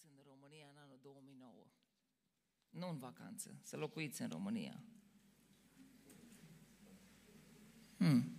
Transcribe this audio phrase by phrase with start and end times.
[0.00, 1.52] plecați în România în anul 2009.
[2.70, 4.82] Nu în vacanță, să locuiți în România.
[7.96, 8.36] Hmm,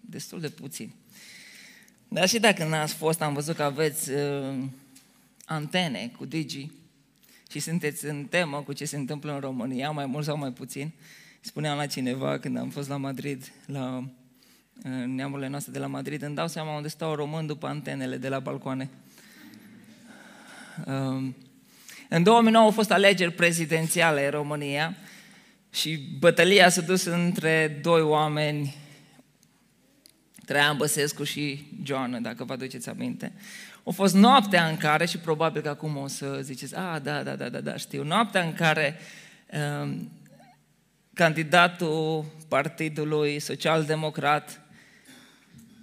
[0.00, 0.92] destul de puțin.
[2.08, 4.64] Dar și dacă n-ați fost, am văzut că aveți uh,
[5.44, 6.70] antene cu Digi
[7.50, 10.92] și sunteți în temă cu ce se întâmplă în România, mai mult sau mai puțin.
[11.40, 16.22] Spuneam la cineva când am fost la Madrid, la uh, neamurile noastre de la Madrid,
[16.22, 18.90] îmi dau seama unde stau români după antenele de la balcoane.
[20.86, 21.28] Uh,
[22.08, 24.96] în 2009 au fost alegeri prezidențiale în România
[25.70, 28.74] și bătălia s-a dus între doi oameni
[30.44, 33.32] Traian Băsescu și Joana, dacă vă aduceți aminte.
[33.84, 37.36] A fost noaptea în care, și probabil că acum o să ziceți, a, da, da,
[37.36, 38.98] da, da, da, știu, noaptea în care
[39.82, 40.10] um,
[41.14, 44.60] candidatul Partidului Social-Democrat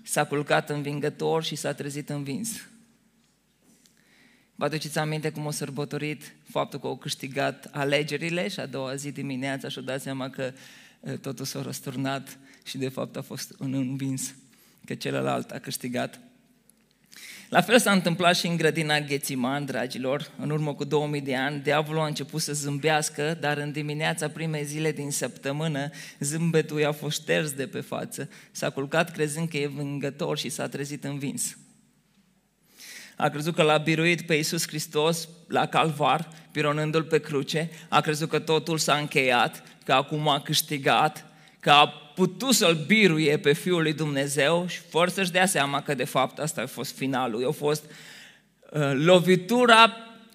[0.04, 2.68] s-a culcat învingător și s-a trezit învins.
[4.56, 9.12] Vă aduceți aminte cum a sărbătorit faptul că au câștigat alegerile și a doua zi
[9.12, 10.54] dimineața și-a dat seama că
[11.22, 14.36] totul s-a răsturnat și de fapt a fost un învins
[14.86, 16.20] că celălalt a câștigat.
[17.50, 20.32] La fel s-a întâmplat și în grădina Ghețiman, dragilor.
[20.38, 24.66] În urmă cu 2000 de ani, diavolul a început să zâmbească, dar în dimineața primei
[24.66, 25.90] zile din săptămână,
[26.20, 28.30] zâmbetul i-a fost șters de pe față.
[28.52, 31.58] S-a culcat crezând că e vângător și s-a trezit învins.
[33.16, 37.70] A crezut că l-a biruit pe Iisus Hristos la calvar, pironându-l pe cruce.
[37.90, 41.26] A crezut că totul s-a încheiat, că acum a câștigat,
[41.60, 45.94] că a putut să-l biruie pe Fiul lui Dumnezeu și fără să-și dea seama că
[45.94, 47.48] de fapt asta a fost finalul.
[47.48, 47.84] A fost
[48.72, 49.94] uh, lovitura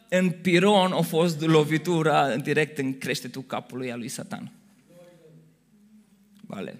[0.08, 4.52] în piron, a fost lovitura direct în creștetul capului al lui Satan.
[6.40, 6.78] Vale.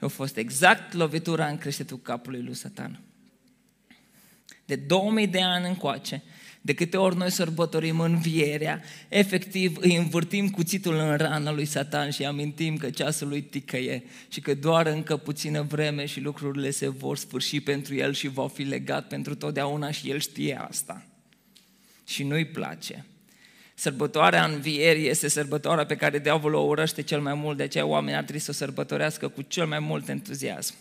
[0.00, 3.00] A fost exact lovitura în creștetul capului lui Satan.
[4.64, 6.22] De 2000 de ani încoace,
[6.64, 12.24] de câte ori noi sărbătorim învierea, efectiv îi învârtim cuțitul în rană lui Satan și
[12.24, 17.16] amintim că ceasul lui ticăie și că doar încă puțină vreme și lucrurile se vor
[17.16, 21.06] sfârși pentru el și va fi legat pentru totdeauna și el știe asta.
[22.06, 23.04] Și nu-i place.
[23.74, 28.16] Sărbătoarea învierii este sărbătoarea pe care diavolul o urăște cel mai mult, de aceea oamenii
[28.16, 30.74] ar trebui să o sărbătorească cu cel mai mult entuziasm.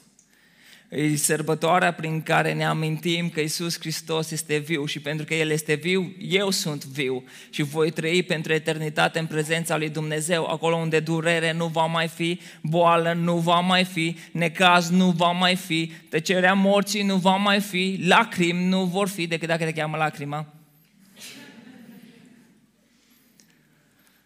[0.91, 5.49] E sărbătoarea prin care ne amintim că Isus Hristos este viu și pentru că El
[5.49, 10.75] este viu, eu sunt viu și voi trăi pentru eternitate în prezența lui Dumnezeu, acolo
[10.75, 15.55] unde durere nu va mai fi, boală nu va mai fi, necaz nu va mai
[15.55, 19.97] fi, tăcerea morții nu va mai fi, lacrimi nu vor fi, decât dacă te cheamă
[19.97, 20.53] lacrima.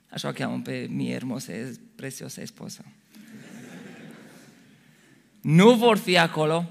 [0.10, 1.54] Așa o cheamă pe mie hermosa,
[1.96, 2.86] preciosa esposă
[5.46, 6.66] nu vor fi acolo,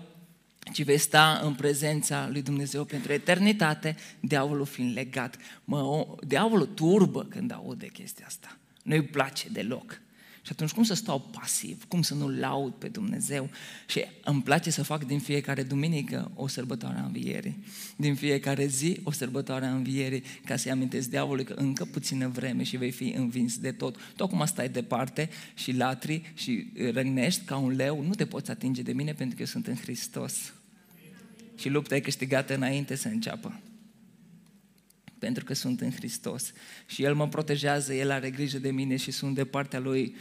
[0.73, 5.37] ci vei sta în prezența lui Dumnezeu pentru eternitate, diavolul fiind legat.
[5.65, 8.57] Mă, o, diavolul turbă când aude chestia asta.
[8.83, 10.01] Nu-i place deloc.
[10.45, 11.85] Și atunci cum să stau pasiv?
[11.89, 13.51] Cum să nu laud pe Dumnezeu?
[13.87, 17.65] Și îmi place să fac din fiecare duminică o sărbătoare a învierii.
[17.97, 22.63] Din fiecare zi o sărbătoare a învierii, ca să-i amintesc diavolului că încă puțină vreme
[22.63, 23.97] și vei fi învins de tot.
[24.17, 28.83] Tu acum stai departe și latri și răgnești ca un leu, nu te poți atinge
[28.83, 30.53] de mine pentru că eu sunt în Hristos.
[31.59, 33.61] Și lupta e câștigată înainte să înceapă
[35.25, 36.53] pentru că sunt în Hristos.
[36.87, 40.17] Și El mă protejează, El are grijă de mine și sunt de partea Lui.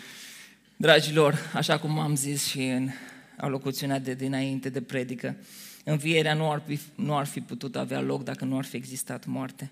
[0.77, 2.89] Dragilor, așa cum am zis și în
[3.37, 5.35] alocuțiunea de dinainte de predică,
[5.83, 9.25] învierea nu ar, fi, nu ar fi putut avea loc dacă nu ar fi existat
[9.25, 9.71] moarte.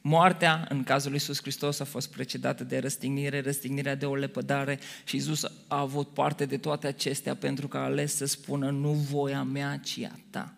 [0.00, 4.78] Moartea, în cazul lui Iisus Hristos, a fost precedată de răstignire, răstignirea de o lepădare
[5.04, 8.92] și Iisus a avut parte de toate acestea pentru că a ales să spună nu
[8.92, 10.55] voia mea, ci a ta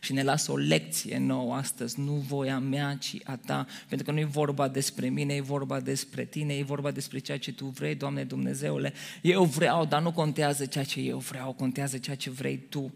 [0.00, 4.12] și ne lasă o lecție nouă astăzi, nu voia mea, ci a ta, pentru că
[4.12, 7.66] nu e vorba despre mine, e vorba despre tine, e vorba despre ceea ce tu
[7.66, 8.92] vrei, Doamne Dumnezeule.
[9.22, 12.92] Eu vreau, dar nu contează ceea ce eu vreau, contează ceea ce vrei tu.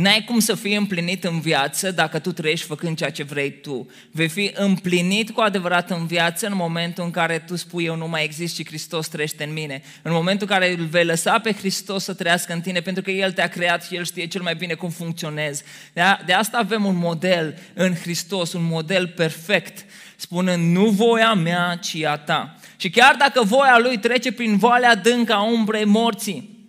[0.00, 3.90] N-ai cum să fii împlinit în viață dacă tu trăiești făcând ceea ce vrei tu.
[4.10, 8.08] Vei fi împlinit cu adevărat în viață în momentul în care tu spui eu nu
[8.08, 9.82] mai exist și Hristos trăiește în mine.
[10.02, 13.10] În momentul în care îl vei lăsa pe Hristos să trăiască în tine pentru că
[13.10, 15.62] El te-a creat și El știe cel mai bine cum funcționezi.
[15.92, 19.84] De, a, de asta avem un model în Hristos, un model perfect,
[20.16, 22.54] spunând nu voia mea, ci a ta.
[22.76, 26.59] Și chiar dacă voia Lui trece prin valea adâncă a umbrei morții,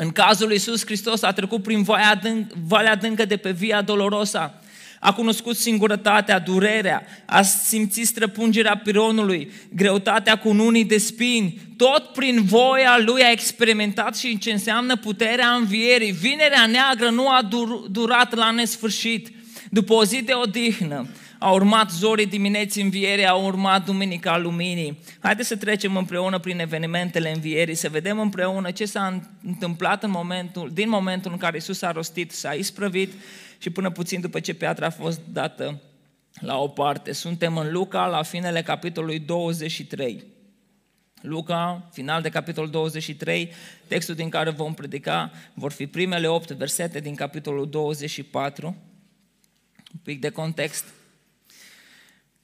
[0.00, 3.82] în cazul lui Iisus Hristos a trecut prin valea, adânc, valea adâncă de pe Via
[3.82, 4.60] Dolorosa.
[5.00, 11.60] A cunoscut singurătatea, durerea, a simțit străpungerea pironului, greutatea cu unii de spini.
[11.76, 16.12] Tot prin voia lui a experimentat și ce înseamnă puterea învierii.
[16.12, 19.28] Vinerea neagră nu a dur- durat la nesfârșit.
[19.70, 21.08] După o zi de odihnă,
[21.42, 24.98] a urmat zorii dimineții învierii, a urmat Duminica Luminii.
[25.20, 30.70] Haideți să trecem împreună prin evenimentele învierii, să vedem împreună ce s-a întâmplat în momentul,
[30.72, 33.12] din momentul în care Isus a rostit, s-a isprăvit
[33.58, 35.80] și până puțin după ce piatra a fost dată
[36.40, 37.12] la o parte.
[37.12, 40.24] Suntem în Luca, la finele capitolului 23.
[41.20, 43.52] Luca, final de capitolul 23,
[43.86, 48.66] textul din care vom predica vor fi primele 8 versete din capitolul 24.
[48.66, 50.84] Un pic de context.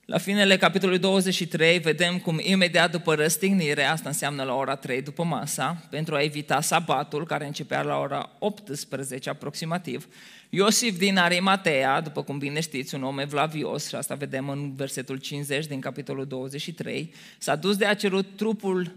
[0.06, 5.24] La finele capitolului 23 vedem cum imediat după răstignire, asta înseamnă la ora 3 după
[5.24, 10.08] masa, pentru a evita sabatul care începea la ora 18 aproximativ,
[10.50, 15.16] Iosif din Arimatea, după cum bine știți, un om evlavios, și asta vedem în versetul
[15.16, 18.96] 50 din capitolul 23, s-a dus de a cerut trupul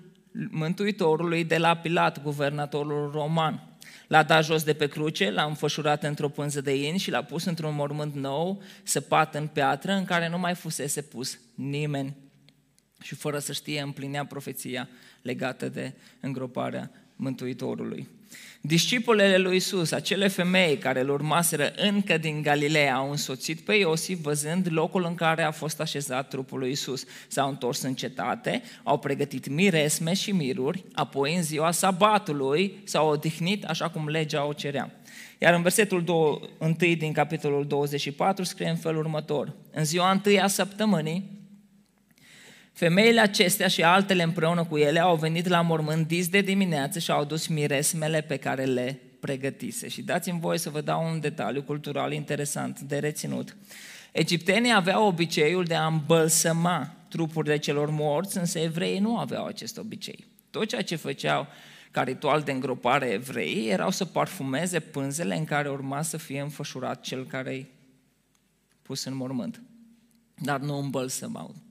[0.49, 3.68] Mântuitorului de la Pilat, guvernatorul roman.
[4.09, 7.45] L-a dat jos de pe cruce, l-a înfășurat într-o pânză de in și l-a pus
[7.45, 12.15] într-un mormânt nou, săpat în piatră, în care nu mai fusese pus nimeni.
[13.01, 14.89] Și fără să știe, împlinea profeția
[15.21, 18.07] legată de îngroparea Mântuitorului.
[18.61, 24.19] Discipolele lui Isus, acele femei care îl urmaseră încă din Galileea, au însoțit pe Iosif
[24.21, 27.03] văzând locul în care a fost așezat trupul lui Isus.
[27.27, 33.63] S-au întors în cetate, au pregătit miresme și miruri, apoi în ziua sabatului s-au odihnit
[33.63, 34.91] așa cum legea o cerea.
[35.37, 36.03] Iar în versetul
[36.57, 39.53] 1 din capitolul 24 scrie în felul următor.
[39.71, 41.38] În ziua întâia săptămânii,
[42.79, 47.11] Femeile acestea și altele împreună cu ele au venit la mormânt dis de dimineață și
[47.11, 49.87] au adus miresmele pe care le pregătise.
[49.87, 53.55] Și dați-mi voie să vă dau un detaliu cultural interesant de reținut.
[54.11, 60.25] Egiptenii aveau obiceiul de a îmbălsăma trupurile celor morți, însă evreii nu aveau acest obicei.
[60.49, 61.47] Tot ceea ce făceau
[61.91, 67.01] ca ritual de îngropare evrei erau să parfumeze pânzele în care urma să fie înfășurat
[67.01, 67.67] cel care i
[68.81, 69.61] pus în mormânt.
[70.35, 71.67] Dar nu îmbălsămau.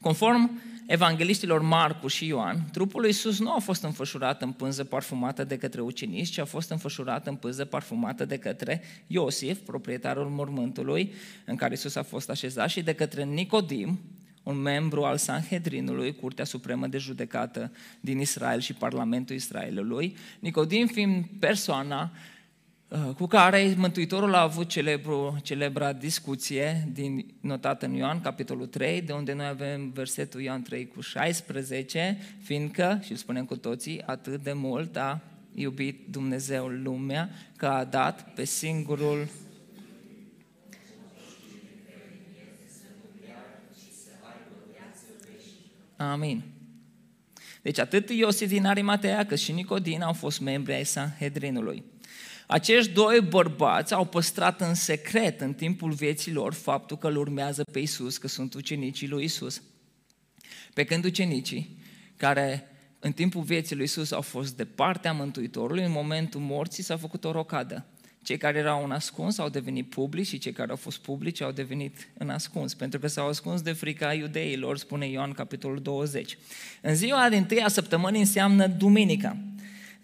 [0.00, 5.44] Conform evangeliștilor Marcu și Ioan, trupul lui Iisus nu a fost înfășurat în pânză parfumată
[5.44, 11.12] de către ucenici, ci a fost înfășurat în pânză parfumată de către Iosif, proprietarul mormântului
[11.44, 14.00] în care Iisus a fost așezat, și de către Nicodim,
[14.42, 21.24] un membru al Sanhedrinului, Curtea Supremă de Judecată din Israel și Parlamentul Israelului, Nicodim fiind
[21.38, 22.33] persoana Uh,
[23.16, 29.12] cu care Mântuitorul a avut celebru, celebra discuție din, notată în Ioan, capitolul 3, de
[29.12, 34.42] unde noi avem versetul Ioan 3 cu 16, fiindcă, și îl spunem cu toții, atât
[34.42, 35.20] de mult a
[35.54, 39.28] iubit Dumnezeu lumea, că a dat pe singurul
[45.96, 46.42] Amin.
[47.62, 51.84] Deci atât Iosif din Arimatea cât și Nicodin au fost membri ai Sanhedrinului.
[52.46, 57.62] Acești doi bărbați au păstrat în secret în timpul vieții lor faptul că îl urmează
[57.72, 59.62] pe Isus, că sunt ucenicii lui Isus.
[60.74, 61.78] Pe când ucenicii,
[62.16, 62.68] care
[62.98, 67.24] în timpul vieții lui Isus au fost de partea Mântuitorului, în momentul morții s-a făcut
[67.24, 67.86] o rocadă.
[68.22, 71.50] Cei care erau în ascuns au devenit publici și cei care au fost publici au
[71.50, 76.38] devenit în ascuns, pentru că s-au ascuns de frica iudeilor, spune Ioan capitolul 20.
[76.80, 79.36] În ziua din tâia săptămânii înseamnă duminica.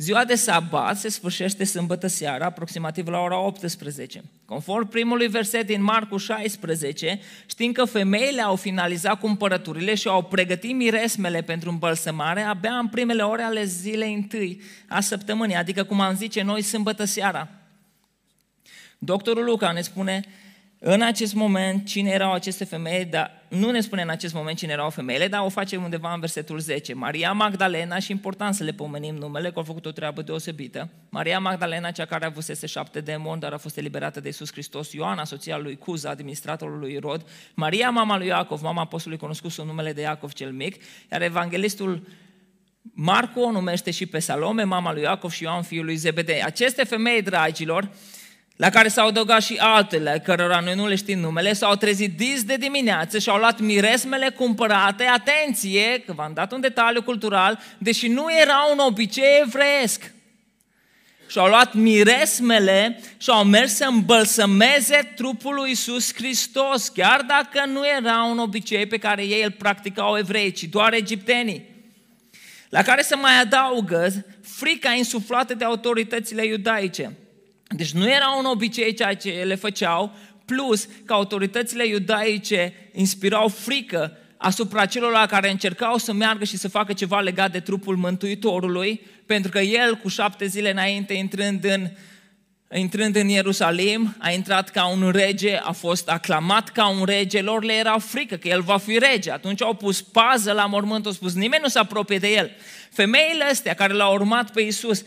[0.01, 4.23] Ziua de sabat se sfârșește sâmbătă seara, aproximativ la ora 18.
[4.45, 10.75] Conform primului verset din Marcu 16, știm că femeile au finalizat cumpărăturile și au pregătit
[10.75, 16.17] miresmele pentru îmbălsămare abia în primele ore ale zilei întâi a săptămânii, adică cum am
[16.17, 17.49] zice noi, sâmbătă seara.
[18.99, 20.25] Doctorul Luca ne spune
[20.83, 24.73] în acest moment, cine erau aceste femei, dar nu ne spune în acest moment cine
[24.73, 26.95] erau femeile, dar o face undeva în versetul 10.
[26.95, 30.89] Maria Magdalena, și important să le pomenim numele, că au făcut o treabă deosebită.
[31.09, 34.93] Maria Magdalena, cea care a avusese șapte demoni, dar a fost eliberată de Iisus Hristos.
[34.93, 37.27] Ioana, soția lui Cuza, administratorul lui Rod.
[37.55, 40.83] Maria, mama lui Iacov, mama apostolului cunoscut sub numele de Iacov cel Mic.
[41.13, 42.07] Iar evanghelistul
[42.83, 46.43] Marco o numește și pe Salome, mama lui Iacov și Ioan, fiul lui Zebedei.
[46.43, 47.91] Aceste femei, dragilor,
[48.61, 52.45] la care s-au adăugat și altele, cărora noi nu le știm numele, s-au trezit dis
[52.45, 58.09] de dimineață și au luat miresmele cumpărate, atenție, că v-am dat un detaliu cultural, deși
[58.09, 60.13] nu era un obicei evreiesc.
[61.29, 67.67] Și au luat miresmele și au mers să îmbălsămeze trupul lui Iisus Hristos, chiar dacă
[67.67, 71.69] nu era un obicei pe care ei îl practicau evrei, ci doar egiptenii.
[72.69, 74.13] La care se mai adaugă
[74.43, 77.13] frica insuflată de autoritățile iudaice.
[77.77, 80.13] Deci nu era un obicei ceea ce le făceau,
[80.45, 86.93] plus că autoritățile iudaice inspirau frică asupra celor care încercau să meargă și să facă
[86.93, 91.89] ceva legat de trupul Mântuitorului, pentru că el, cu șapte zile înainte, intrând în
[92.75, 97.65] intrând în Ierusalim, a intrat ca un rege, a fost aclamat ca un rege, lor
[97.65, 99.31] le era frică că el va fi rege.
[99.31, 102.51] Atunci au pus pază la mormânt, au spus nimeni nu se apropie de el.
[102.91, 105.03] Femeile astea care l-au urmat pe Isus,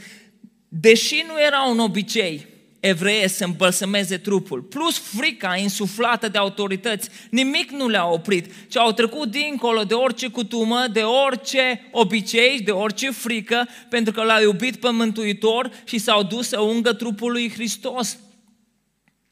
[0.68, 2.48] deși nu era un obicei,
[2.86, 8.92] evreie să îmbălsămeze trupul, plus frica insuflată de autorități, nimic nu le-a oprit, ci au
[8.92, 14.76] trecut dincolo de orice cutumă, de orice obicei, de orice frică, pentru că l-au iubit
[14.76, 18.18] pe Mântuitor și s-au dus să ungă trupul lui Hristos.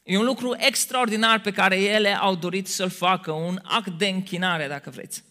[0.03, 4.67] E un lucru extraordinar pe care ele au dorit să-l facă, un act de închinare,
[4.67, 5.23] dacă vreți.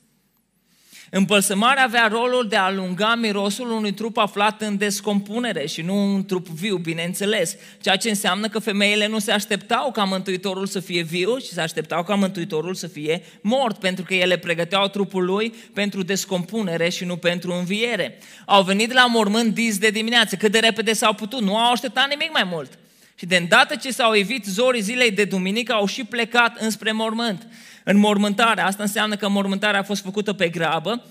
[1.12, 6.24] Împălsămarea avea rolul de a alunga mirosul unui trup aflat în descompunere și nu un
[6.24, 7.56] trup viu, bineînțeles.
[7.80, 11.60] Ceea ce înseamnă că femeile nu se așteptau ca Mântuitorul să fie viu, ci se
[11.60, 17.04] așteptau ca Mântuitorul să fie mort, pentru că ele pregăteau trupul lui pentru descompunere și
[17.04, 18.18] nu pentru înviere.
[18.46, 22.08] Au venit la mormânt dis de dimineață, cât de repede s-au putut, nu au așteptat
[22.08, 22.78] nimic mai mult.
[23.14, 27.46] Și de îndată ce s-au evit zorii zilei de duminică, au și plecat înspre mormânt.
[27.84, 31.04] În mormântare, asta înseamnă că mormântarea a fost făcută pe grabă,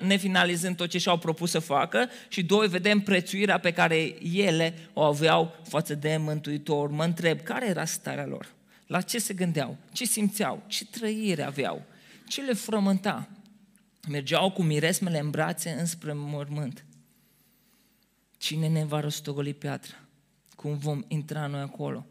[0.00, 5.02] nefinalizând tot ce și-au propus să facă și doi, vedem prețuirea pe care ele o
[5.02, 6.90] aveau față de Mântuitor.
[6.90, 8.46] Mă întreb, care era starea lor?
[8.86, 9.76] La ce se gândeau?
[9.92, 10.62] Ce simțeau?
[10.66, 11.82] Ce trăire aveau?
[12.28, 13.28] Ce le frământa?
[14.08, 16.84] Mergeau cu miresmele în brațe înspre mormânt.
[18.38, 19.96] Cine ne va răstogoli piatra?
[20.56, 22.06] Cum vom intra noi acolo?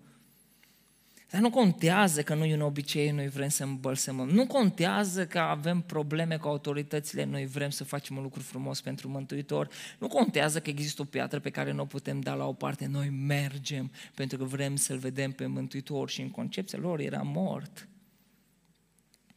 [1.29, 4.29] Dar nu contează că nu e un obicei, noi vrem să îmbălsămăm.
[4.29, 9.09] Nu contează că avem probleme cu autoritățile, noi vrem să facem un lucru frumos pentru
[9.09, 9.69] Mântuitor.
[9.99, 12.85] Nu contează că există o piatră pe care nu o putem da la o parte,
[12.85, 17.87] noi mergem pentru că vrem să-L vedem pe Mântuitor și în concepția lor era mort.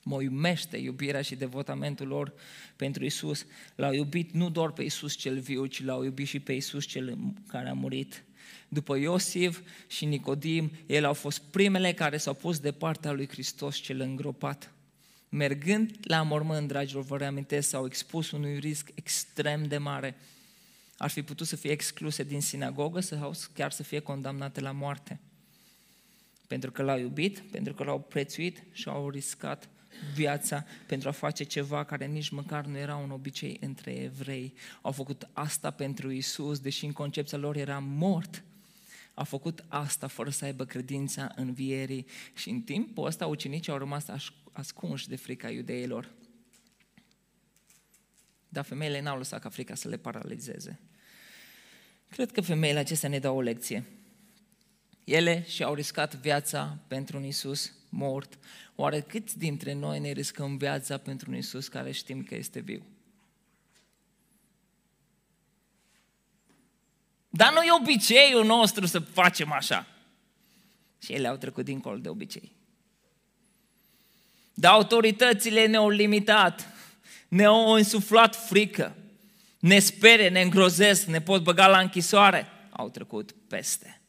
[0.05, 2.33] Mă iumește iubirea și devotamentul lor
[2.77, 3.47] pentru Isus.
[3.75, 7.19] L-au iubit nu doar pe Isus cel viu, ci l-au iubit și pe Isus cel
[7.47, 8.25] care a murit
[8.73, 13.77] după Iosif și Nicodim, ele au fost primele care s-au pus de partea lui Hristos
[13.77, 14.73] cel îngropat.
[15.29, 20.17] Mergând la mormânt, dragilor, vă reamintesc, s-au expus unui risc extrem de mare.
[20.97, 25.21] Ar fi putut să fie excluse din sinagogă sau chiar să fie condamnate la moarte.
[26.47, 29.69] Pentru că l-au iubit, pentru că l-au prețuit și au riscat
[30.15, 34.55] viața pentru a face ceva care nici măcar nu era un obicei între evrei.
[34.83, 38.43] Au făcut asta pentru Isus, deși în concepția lor era mort
[39.15, 43.79] a făcut asta fără să aibă credința în vierii și în timpul ăsta ucenicii au
[43.79, 44.07] rămas
[44.53, 46.11] ascunși de frica iudeilor.
[48.49, 50.81] Dar femeile n-au lăsat ca frica să le paralizeze.
[52.09, 53.85] Cred că femeile acestea ne dau o lecție.
[55.05, 58.39] Ele și-au riscat viața pentru un Isus mort.
[58.75, 62.87] Oare câți dintre noi ne riscăm viața pentru un Isus care știm că este viu?
[67.35, 69.87] Dar nu e obiceiul nostru să facem așa.
[70.99, 72.53] Și ele au trecut dincolo de obicei.
[74.55, 76.69] Dar autoritățile ne-au limitat,
[77.29, 78.97] ne-au insuflat frică,
[79.59, 82.47] ne spere, ne îngrozesc, ne pot băga la închisoare.
[82.71, 84.01] Au trecut peste.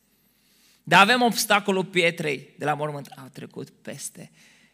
[0.83, 3.07] Dar avem obstacolul pietrei de la mormânt.
[3.07, 4.31] Au trecut peste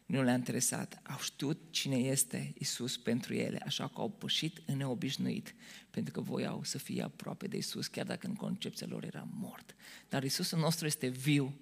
[0.09, 1.01] nu le-a interesat.
[1.03, 5.55] Au știut cine este Isus pentru ele, așa că au pășit în neobișnuit,
[5.89, 9.75] pentru că voiau să fie aproape de Isus, chiar dacă în concepția lor era mort.
[10.10, 11.60] Dar Isusul nostru este viu.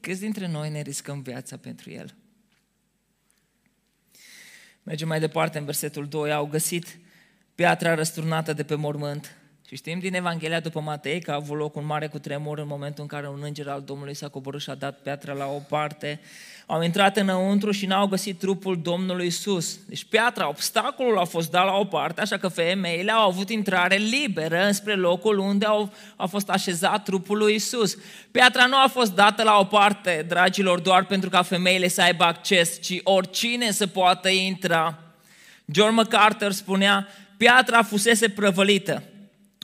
[0.00, 2.14] Câți dintre noi ne riscăm viața pentru El?
[4.82, 6.32] Mergem mai departe în versetul 2.
[6.32, 6.98] Au găsit
[7.54, 9.36] piatra răsturnată de pe mormânt
[9.72, 13.02] și știm din Evanghelia după Matei că a avut loc un mare cutremur în momentul
[13.02, 16.20] în care un înger al Domnului s-a coborât și a dat piatra la o parte.
[16.66, 19.78] Au intrat înăuntru și n-au găsit trupul Domnului Isus.
[19.88, 23.96] Deci piatra, obstacolul a fost dat la o parte, așa că femeile au avut intrare
[23.96, 27.96] liberă înspre locul unde au, a fost așezat trupul lui Isus.
[28.30, 32.24] Piatra nu a fost dată la o parte, dragilor, doar pentru ca femeile să aibă
[32.24, 34.98] acces, ci oricine să poată intra.
[35.64, 39.02] John MacArthur spunea, piatra fusese prăvălită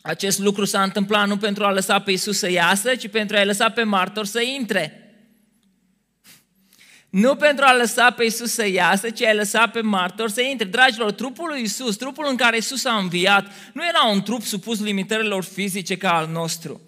[0.02, 3.44] acest lucru s-a întâmplat nu pentru a lăsa pe Isus să iasă, ci pentru a
[3.44, 5.02] lăsa pe martor să intre.
[7.10, 10.66] Nu pentru a lăsa pe Isus să iasă, ci a lăsa pe martor să intre.
[10.66, 14.80] Dragilor, trupul lui Isus, trupul în care Isus a înviat, nu era un trup supus
[14.80, 16.80] limitărilor fizice ca al nostru.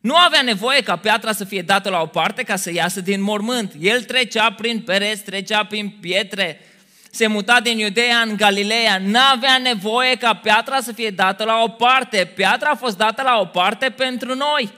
[0.00, 3.22] Nu avea nevoie ca piatra să fie dată la o parte ca să iasă din
[3.22, 3.74] mormânt.
[3.80, 6.60] El trecea prin pereți, trecea prin pietre,
[7.10, 11.68] se muta din Iudeea în Galileea, n-avea nevoie ca piatra să fie dată la o
[11.68, 12.32] parte.
[12.34, 14.72] Piatra a fost dată la o parte pentru noi.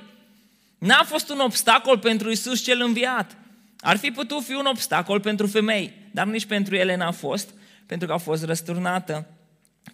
[0.79, 3.37] N-a fost un obstacol pentru Isus cel înviat.
[3.81, 7.51] Ar fi putut fi un obstacol pentru femei, dar nici pentru ele n-a fost,
[7.87, 9.27] pentru că a fost răsturnată.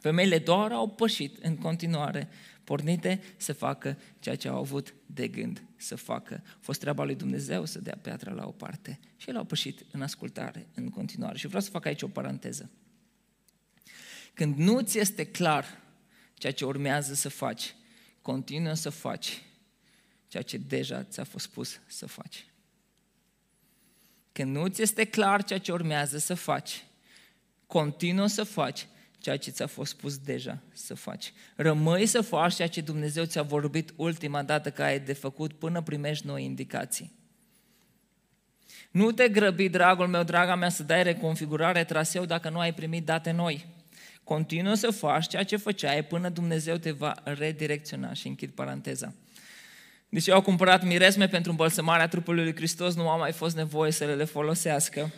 [0.00, 2.28] Femeile doar au pășit în continuare
[2.68, 6.42] pornite să facă ceea ce au avut de gând să facă.
[6.44, 9.84] A fost treaba lui Dumnezeu să dea piatra la o parte și el au pășit
[9.90, 11.38] în ascultare în continuare.
[11.38, 12.70] Și vreau să fac aici o paranteză.
[14.34, 15.82] Când nu ți este clar
[16.34, 17.75] ceea ce urmează să faci,
[18.22, 19.42] continuă să faci
[20.26, 22.46] ceea ce deja ți-a fost spus să faci.
[24.32, 26.84] Când nu ți este clar ceea ce urmează să faci,
[27.66, 28.87] continuă să faci
[29.20, 31.32] ceea ce ți-a fost spus deja să faci.
[31.56, 35.82] Rămâi să faci ceea ce Dumnezeu ți-a vorbit ultima dată că ai de făcut până
[35.82, 37.16] primești noi indicații.
[38.90, 43.04] Nu te grăbi, dragul meu, draga mea, să dai reconfigurare traseu dacă nu ai primit
[43.04, 43.66] date noi.
[44.25, 48.12] Continuă să faci ceea ce făceai până Dumnezeu te va redirecționa.
[48.12, 49.14] Și închid paranteza.
[50.08, 53.90] Deci eu au cumpărat miresme pentru îmbălsămarea trupului lui Hristos, nu a mai fost nevoie
[53.90, 55.12] să le folosească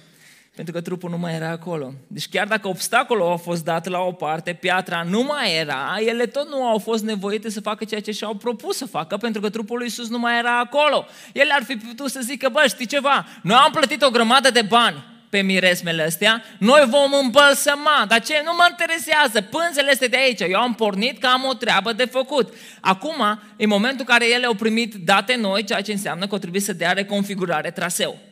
[0.61, 1.93] pentru că trupul nu mai era acolo.
[2.07, 6.27] Deci chiar dacă obstacolul a fost dat la o parte, piatra nu mai era, ele
[6.27, 9.51] tot nu au fost nevoite să facă ceea ce și-au propus să facă, pentru că
[9.51, 11.07] trupul lui Iisus nu mai era acolo.
[11.33, 14.63] Ele ar fi putut să zică, bă, știi ceva, noi am plătit o grămadă de
[14.63, 20.17] bani pe miresmele astea, noi vom îmbălsăma, dar ce nu mă interesează, pânzele este de
[20.17, 22.55] aici, eu am pornit că am o treabă de făcut.
[22.81, 26.39] Acum, în momentul în care ele au primit date noi, ceea ce înseamnă că o
[26.39, 28.30] trebuie să dea reconfigurare traseu.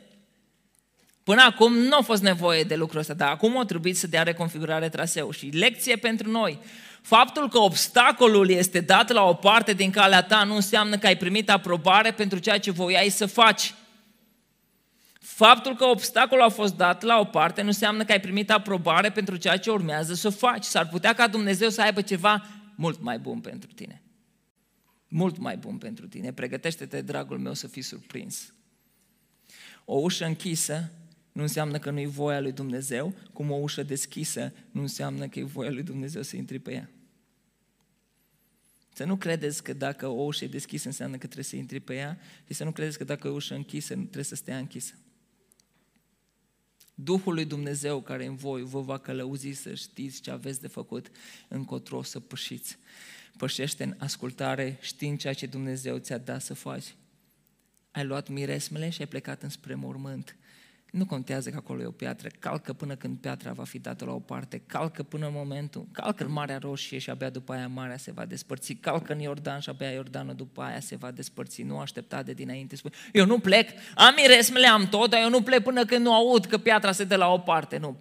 [1.28, 4.23] Până acum nu a fost nevoie de lucrul ăsta, dar acum a trebuit să dea
[4.23, 5.30] reconfigurare traseu.
[5.30, 6.58] Și lecție pentru noi.
[7.02, 11.16] Faptul că obstacolul este dat la o parte din calea ta nu înseamnă că ai
[11.16, 13.75] primit aprobare pentru ceea ce voiai să faci.
[15.20, 19.11] Faptul că obstacolul a fost dat la o parte nu înseamnă că ai primit aprobare
[19.11, 20.64] pentru ceea ce urmează să faci.
[20.64, 24.02] S-ar putea ca Dumnezeu să aibă ceva mult mai bun pentru tine.
[25.08, 26.32] Mult mai bun pentru tine.
[26.32, 28.52] Pregătește-te, dragul meu, să fii surprins.
[29.85, 30.92] O ușă închisă
[31.38, 35.38] nu înseamnă că nu e voia lui Dumnezeu, cum o ușă deschisă nu înseamnă că
[35.38, 36.90] e voia lui Dumnezeu să intri pe ea.
[38.92, 41.95] Să nu credeți că dacă o ușă e deschisă înseamnă că trebuie să intri pe
[41.95, 44.95] ea și să nu credeți că dacă o ușă închisă nu trebuie să stea închisă.
[46.95, 51.11] Duhul lui Dumnezeu care în voi vă va călăuzi să știți ce aveți de făcut
[51.48, 52.79] încotro să pășiți.
[53.37, 56.94] Pășește în ascultare știind ceea ce Dumnezeu ți-a dat să faci.
[57.90, 60.37] Ai luat miresmele și ai plecat înspre mormânt.
[60.90, 64.12] Nu contează că acolo e o piatră, calcă până când piatra va fi dată la
[64.12, 67.96] o parte, calcă până în momentul, calcă în Marea Roșie și abia după aia Marea
[67.96, 71.79] se va despărți, calcă în Iordan și abia Iordanul după aia se va despărți, nu
[71.79, 75.62] aștepta de dinainte, spui, eu nu plec, am miresmele, am tot, dar eu nu plec
[75.62, 77.96] până când nu aud că piatra se dă la o parte, nu,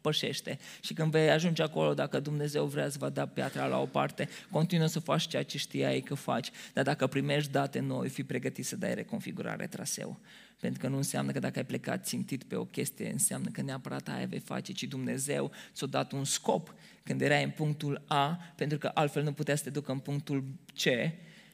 [0.00, 0.58] pășește.
[0.80, 4.28] Și când vei ajunge acolo, dacă Dumnezeu vrea să va da piatra la o parte,
[4.50, 8.66] continuă să faci ceea ce știai că faci, dar dacă primești date noi, fi pregătit
[8.66, 10.20] să dai reconfigurare traseu.
[10.60, 14.08] Pentru că nu înseamnă că dacă ai plecat țintit pe o chestie, înseamnă că neapărat
[14.08, 18.78] aia vei face, ci Dumnezeu ți-a dat un scop când erai în punctul A, pentru
[18.78, 20.44] că altfel nu putea să te ducă în punctul
[20.74, 20.82] C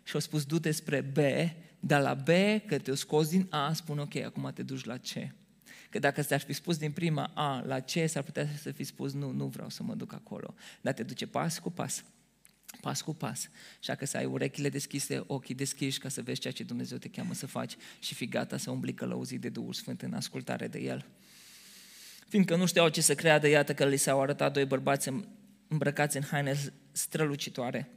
[0.03, 1.19] și a spus du-te spre B,
[1.81, 2.29] dar la B,
[2.67, 5.13] că te-o scos din A, spune ok, acum te duci la C.
[5.91, 9.13] Că dacă ți-aș fi spus din prima A la C, s-ar putea să fi spus
[9.13, 10.55] nu, nu vreau să mă duc acolo.
[10.81, 12.05] Dar te duce pas cu pas
[12.81, 13.51] pas cu pas.
[13.79, 17.09] Așa că să ai urechile deschise, ochii deschiși ca să vezi ceea ce Dumnezeu te
[17.09, 20.79] cheamă să faci și fi gata să umbli călăuzit de Duhul Sfânt în ascultare de
[20.79, 21.05] El.
[22.29, 25.11] Fiindcă nu știau ce să creadă, iată că li s-au arătat doi bărbați
[25.69, 27.89] îmbrăcați în haine strălucitoare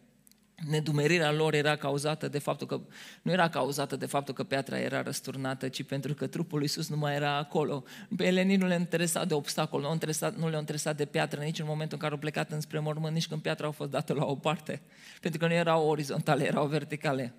[0.68, 2.80] nedumerirea lor era cauzată de faptul că,
[3.22, 6.90] nu era cauzată de faptul că piatra era răsturnată, ci pentru că trupul lui Iisus
[6.90, 7.84] nu mai era acolo.
[8.18, 11.60] Pe ele nu le-a interesat de obstacol, nu, interesat, nu le-a interesat de piatră nici
[11.60, 14.26] în momentul în care au plecat înspre mormânt, nici când piatra a fost dată la
[14.26, 14.82] o parte.
[15.22, 17.34] Pentru că nu erau orizontale, erau verticale.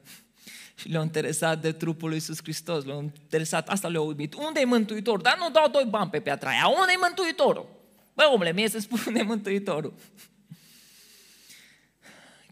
[0.74, 4.34] Și le-a interesat de trupul lui Iisus Hristos, le-a interesat, asta le-a uimit.
[4.34, 5.22] Unde e Mântuitorul?
[5.22, 7.78] Dar nu dau doi bani pe piatra aia, unde e Mântuitorul?
[8.14, 9.94] Băi, omule, mie se spune Mântuitorul.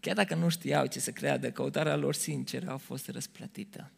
[0.01, 3.91] Chiar dacă nu știau ce să creadă, căutarea lor sinceră a fost răsplătită.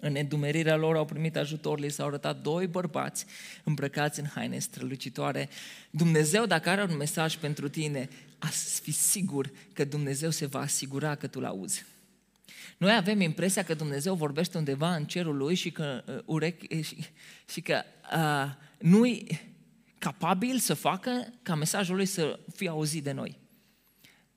[0.00, 3.26] În nedumerirea lor au primit ajutor, li s-au arătat doi bărbați
[3.64, 5.48] îmbrăcați în haine strălucitoare.
[5.90, 8.46] Dumnezeu, dacă are un mesaj pentru tine, a
[8.82, 11.84] fi sigur că Dumnezeu se va asigura că tu-l auzi.
[12.76, 16.96] Noi avem impresia că Dumnezeu vorbește undeva în cerul lui și că, uh, urechi, și,
[17.48, 17.82] și că
[18.14, 19.40] uh, nu-i
[19.98, 23.38] capabil să facă ca mesajul lui să fie auzit de noi.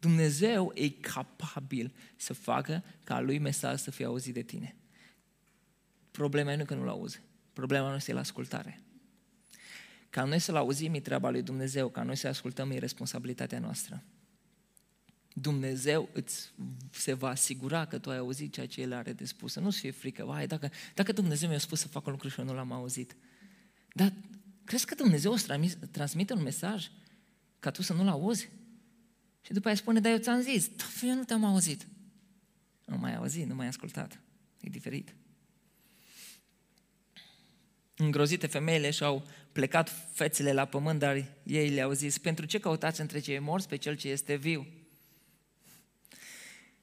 [0.02, 4.76] Dumnezeu e capabil să facă ca lui mesaj să fie auzit de tine.
[6.12, 7.22] Problema nu că nu-l auzi.
[7.54, 8.82] Problema nu este la ascultare.
[10.10, 14.04] Ca noi să-l auzim e treaba lui Dumnezeu, ca noi să ascultăm e responsabilitatea noastră.
[15.34, 16.52] Dumnezeu îți
[16.92, 19.52] se va asigura că tu ai auzit ceea ce El are de spus.
[19.52, 20.26] Să nu-ți fie frică.
[20.26, 23.16] Vai, dacă, dacă Dumnezeu mi-a spus să fac un lucru și eu nu l-am auzit.
[23.94, 24.14] Dar
[24.64, 25.46] crezi că Dumnezeu îți
[25.92, 26.90] transmite un mesaj
[27.60, 28.50] ca tu să nu-l auzi?
[29.42, 30.70] Și după aia spune, dar eu ți-am zis,
[31.04, 31.88] eu nu te-am auzit.
[32.86, 34.20] Nu mai auzit, nu mai ascultat.
[34.60, 35.16] E diferit.
[37.96, 43.20] Îngrozite femeile și-au plecat fețele la pământ, dar ei le-au zis, pentru ce căutați între
[43.20, 44.68] cei morți pe cel ce este viu?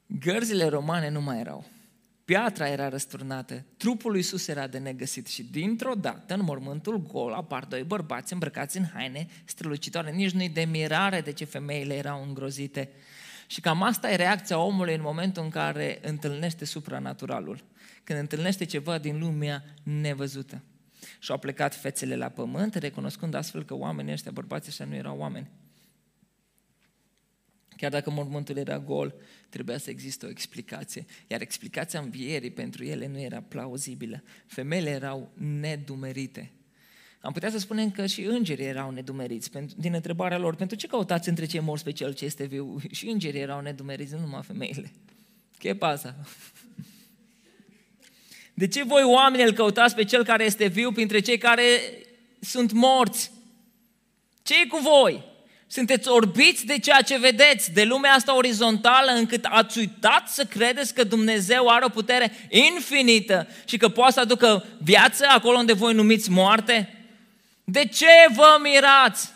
[0.06, 1.66] Gărzile romane nu mai erau.
[2.28, 7.32] Piatra era răsturnată, trupul lui Iisus era de negăsit și dintr-o dată în mormântul gol
[7.32, 10.10] apar doi bărbați îmbrăcați în haine strălucitoare.
[10.10, 12.90] Nici nu-i de mirare de ce femeile erau îngrozite.
[13.46, 17.64] Și cam asta e reacția omului în momentul în care întâlnește supranaturalul,
[18.04, 20.62] când întâlnește ceva din lumea nevăzută.
[21.18, 25.18] Și au plecat fețele la pământ, recunoscând astfel că oamenii ăștia, bărbații ăștia, nu erau
[25.18, 25.50] oameni.
[27.78, 29.14] Chiar dacă mormântul era gol,
[29.48, 31.06] trebuia să existe o explicație.
[31.26, 34.22] Iar explicația învierii pentru ele nu era plauzibilă.
[34.46, 36.52] Femeile erau nedumerite.
[37.20, 40.54] Am putea să spunem că și îngerii erau nedumeriți din întrebarea lor.
[40.54, 42.76] Pentru ce căutați între cei morți pe cel ce este viu?
[42.90, 44.92] Și îngerii erau nedumeriți, nu numai femeile.
[45.58, 46.16] Ce pasa?
[48.54, 51.62] De ce voi oameni îl căutați pe cel care este viu printre cei care
[52.40, 53.30] sunt morți?
[54.42, 55.27] ce e cu voi?
[55.70, 60.94] Sunteți orbiți de ceea ce vedeți, de lumea asta orizontală, încât ați uitat să credeți
[60.94, 65.94] că Dumnezeu are o putere infinită și că poate să aducă viață acolo unde voi
[65.94, 66.94] numiți moarte?
[67.64, 69.28] De ce vă mirați?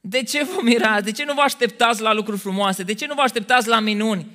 [0.00, 1.04] De ce vă mirați?
[1.04, 2.82] De ce nu vă așteptați la lucruri frumoase?
[2.82, 4.26] De ce nu vă așteptați la minuni?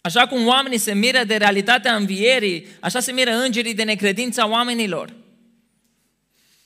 [0.00, 5.12] Așa cum oamenii se miră de realitatea învierii, așa se miră îngerii de necredința oamenilor.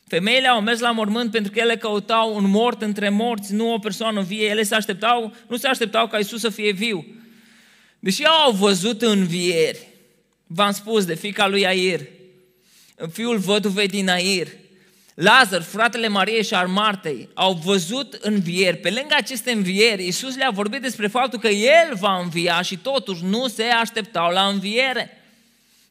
[0.07, 3.79] Femeile au mers la mormânt pentru că ele căutau un mort între morți, nu o
[3.79, 4.49] persoană vie.
[4.49, 7.07] Ele se așteptau, nu se așteptau ca Isus să fie viu.
[7.99, 9.89] Deși au văzut învieri,
[10.47, 12.01] v-am spus de fica lui Air,
[13.13, 14.49] fiul văduvei din Air,
[15.15, 18.77] Lazar, fratele Mariei și al Martei, au văzut învieri.
[18.77, 23.25] Pe lângă aceste învieri, Iisus le-a vorbit despre faptul că El va învia și totuși
[23.25, 25.24] nu se așteptau la înviere.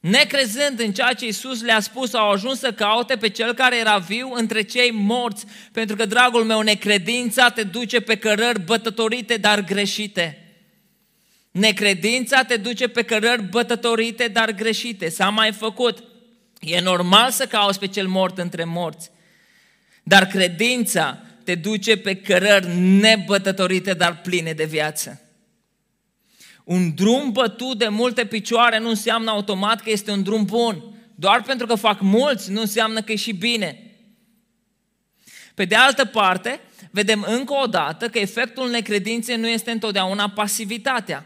[0.03, 3.97] Necrezând în ceea ce Iisus le-a spus, au ajuns să caute pe Cel care era
[3.97, 9.63] viu între cei morți, pentru că, dragul meu, necredința te duce pe cărări bătătorite, dar
[9.63, 10.55] greșite.
[11.51, 15.09] Necredința te duce pe cărări bătătorite, dar greșite.
[15.09, 16.03] S-a mai făcut.
[16.59, 19.11] E normal să cauți pe cel mort între morți.
[20.03, 25.22] Dar credința te duce pe cărări nebătătorite, dar pline de viață.
[26.63, 30.83] Un drum bătut de multe picioare nu înseamnă automat că este un drum bun.
[31.15, 33.91] Doar pentru că fac mulți nu înseamnă că e și bine.
[35.53, 36.59] Pe de altă parte,
[36.91, 41.25] vedem încă o dată că efectul necredinței nu este întotdeauna pasivitatea.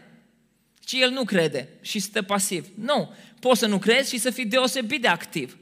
[0.80, 2.68] Ci el nu crede și stă pasiv.
[2.76, 5.58] Nu, poți să nu crezi și să fii deosebit de activ.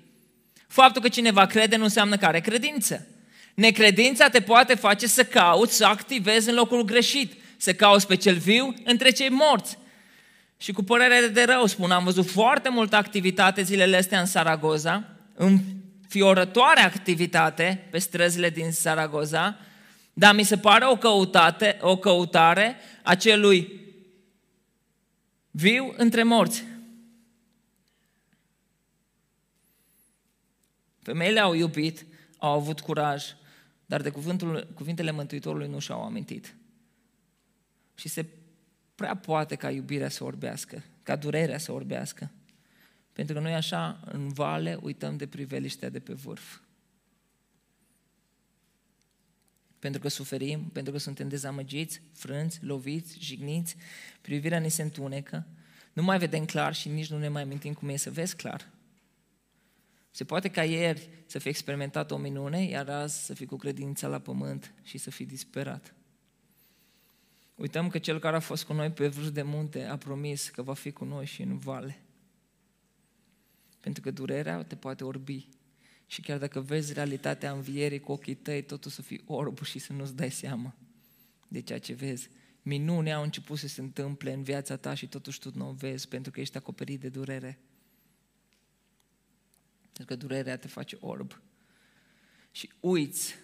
[0.67, 3.07] Faptul că cineva crede nu înseamnă că are credință.
[3.53, 7.33] Necredința te poate face să cauți, să activezi în locul greșit,
[7.65, 9.77] să cauți pe cel viu între cei morți.
[10.57, 15.03] Și cu părere de rău spun, am văzut foarte multă activitate zilele astea în Saragoza,
[15.33, 19.57] înfiorătoare activitate pe străzile din Saragoza,
[20.13, 23.79] dar mi se pare o, căutate, o căutare a celui
[25.51, 26.63] viu între morți.
[31.01, 32.05] Femeile au iubit,
[32.37, 33.23] au avut curaj,
[33.85, 36.55] dar de cuvântul, cuvintele Mântuitorului nu și-au amintit.
[37.95, 38.25] Și se
[38.95, 42.31] prea poate ca iubirea să orbească, ca durerea să orbească.
[43.13, 46.59] Pentru că noi așa, în vale, uităm de priveliștea de pe vârf.
[49.79, 53.75] Pentru că suferim, pentru că suntem dezamăgiți, frânți, loviți, jigniți,
[54.21, 55.47] privirea ne se întunecă,
[55.93, 58.69] nu mai vedem clar și nici nu ne mai amintim cum e să vezi clar.
[60.11, 64.07] Se poate ca ieri să fi experimentat o minune, iar azi să fii cu credința
[64.07, 65.93] la pământ și să fii disperat.
[67.55, 70.61] Uităm că cel care a fost cu noi pe vârf de munte a promis că
[70.61, 71.99] va fi cu noi și în vale.
[73.79, 75.47] Pentru că durerea te poate orbi.
[76.07, 79.93] Și chiar dacă vezi realitatea învierii cu ochii tăi, totul să fii orb și să
[79.93, 80.75] nu-ți dai seama
[81.47, 82.29] de ceea ce vezi.
[82.61, 86.07] Minune au început să se întâmple în viața ta și totuși tu nu o vezi
[86.07, 87.59] pentru că ești acoperit de durere.
[89.81, 91.41] Pentru că durerea te face orb.
[92.51, 93.35] Și uiți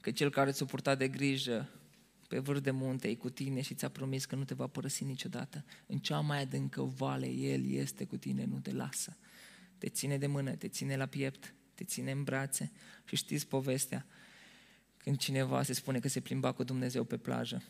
[0.00, 1.68] că cel care ți-a purtat de grijă
[2.32, 5.04] pe vârf de munte e cu tine și ți-a promis că nu te va părăsi
[5.04, 5.64] niciodată.
[5.86, 9.16] În cea mai adâncă vale, El este cu tine, nu te lasă.
[9.78, 12.72] Te ține de mână, te ține la piept, te ține în brațe.
[13.04, 14.06] Și știți povestea,
[14.96, 17.62] când cineva se spune că se plimba cu Dumnezeu pe plajă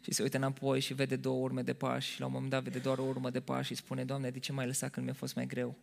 [0.00, 2.62] și se uită înapoi și vede două urme de pași și la un moment dat
[2.62, 5.14] vede doar o urmă de pași și spune, Doamne, de ce m-ai lăsat când mi-a
[5.14, 5.78] fost mai greu?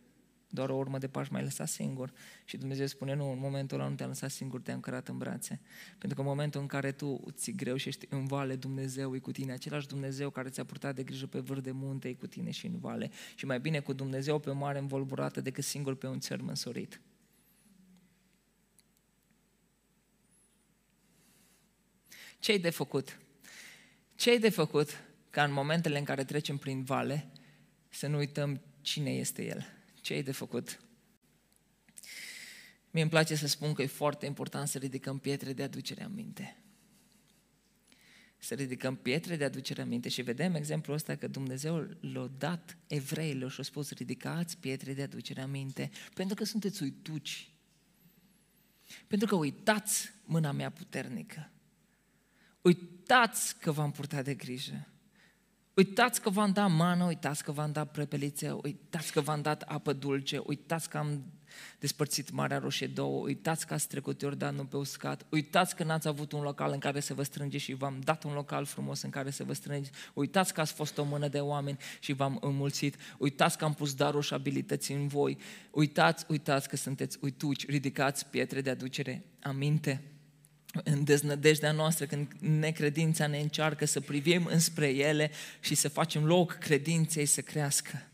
[0.50, 2.12] Doar o urmă de pași mai lăsat singur.
[2.44, 5.60] Și Dumnezeu spune, nu, în momentul ăla nu te-am lăsat singur, te-am cărat în brațe.
[5.98, 9.18] Pentru că în momentul în care tu ți greu și ești în vale, Dumnezeu e
[9.18, 9.52] cu tine.
[9.52, 12.66] Același Dumnezeu care ți-a purtat de grijă pe vârf de munte e cu tine și
[12.66, 13.10] în vale.
[13.34, 17.00] Și mai bine cu Dumnezeu pe o mare învolburată decât singur pe un țăr măsorit.
[22.38, 23.18] Ce-ai de făcut?
[24.14, 27.30] Ce-ai de făcut ca în momentele în care trecem prin vale
[27.88, 29.79] să nu uităm cine este El?
[30.00, 30.80] Ce ai de făcut?
[32.90, 36.56] Mie îmi place să spun că e foarte important să ridicăm pietre de aducere aminte.
[38.38, 43.50] Să ridicăm pietre de aducere aminte și vedem exemplul ăsta că Dumnezeu l-a dat evreilor
[43.50, 47.50] și a spus ridicați pietre de aducere aminte pentru că sunteți uituci.
[49.06, 51.50] Pentru că uitați mâna mea puternică.
[52.60, 54.88] Uitați că v-am purtat de grijă.
[55.74, 59.92] Uitați că v-am dat mană, uitați că v-am dat prepelițe, uitați că v-am dat apă
[59.92, 61.24] dulce, uitați că am
[61.78, 66.32] despărțit Marea Roșie două, uitați că ați trecut Iordanul pe uscat, uitați că n-ați avut
[66.32, 69.30] un local în care să vă strângeți și v-am dat un local frumos în care
[69.30, 73.58] să vă strângeți, uitați că ați fost o mână de oameni și v-am înmulțit, uitați
[73.58, 75.38] că am pus daruri și abilități în voi,
[75.70, 80.19] uitați, uitați că sunteți uituci, ridicați pietre de aducere aminte
[80.84, 85.30] în deznădejdea noastră, când necredința ne încearcă să privim înspre ele
[85.60, 88.09] și să facem loc credinței să crească.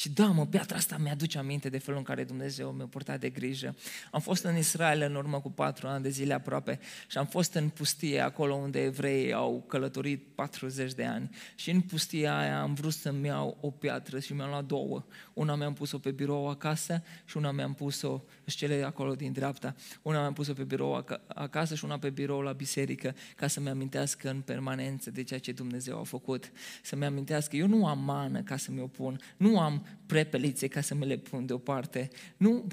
[0.00, 3.28] Și da, mă, piatra asta mi-aduce aminte de felul în care Dumnezeu mi-a purtat de
[3.28, 3.76] grijă.
[4.10, 7.54] Am fost în Israel în urmă cu patru ani de zile aproape și am fost
[7.54, 11.30] în pustie, acolo unde evreii au călătorit 40 de ani.
[11.54, 15.04] Și în pustia aia am vrut să-mi iau o piatră și mi-am luat două.
[15.32, 20.20] Una mi-am pus-o pe birou acasă și una mi-am pus-o, cele acolo din dreapta, una
[20.20, 24.40] mi-am pus-o pe birou acasă și una pe birou la biserică, ca să-mi amintească în
[24.40, 26.52] permanență de ceea ce Dumnezeu a făcut.
[26.82, 30.94] Să-mi amintească, eu nu am mană ca să mi-o pun, nu am prepelițe ca să
[30.94, 32.08] me le pun deoparte.
[32.36, 32.66] Nu,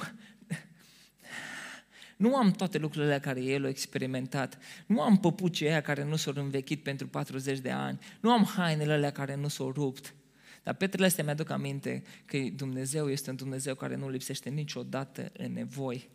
[2.18, 4.58] nu am toate lucrurile care el a experimentat.
[4.86, 8.00] Nu am păpucii aia care nu s-au învechit pentru 40 de ani.
[8.20, 10.14] Nu am hainele alea care nu s-au rupt.
[10.64, 15.54] Dar petrele astea mi-aduc aminte că Dumnezeu este un Dumnezeu care nu lipsește niciodată în
[15.54, 16.10] nevoi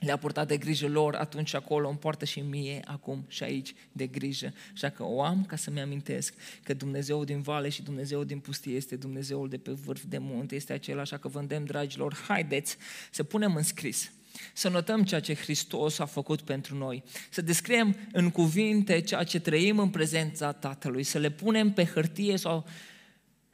[0.00, 3.74] le-a purtat de grijă lor atunci și acolo, îmi poartă și mie acum și aici
[3.92, 4.52] de grijă.
[4.72, 8.74] Așa că o am ca să-mi amintesc că Dumnezeu din vale și Dumnezeu din pustie
[8.74, 12.76] este Dumnezeul de pe vârf de munte, este acela, așa că vă îndemn, dragilor, haideți
[13.10, 14.10] să punem în scris
[14.52, 19.40] să notăm ceea ce Hristos a făcut pentru noi, să descriem în cuvinte ceea ce
[19.40, 22.66] trăim în prezența Tatălui, să le punem pe hârtie sau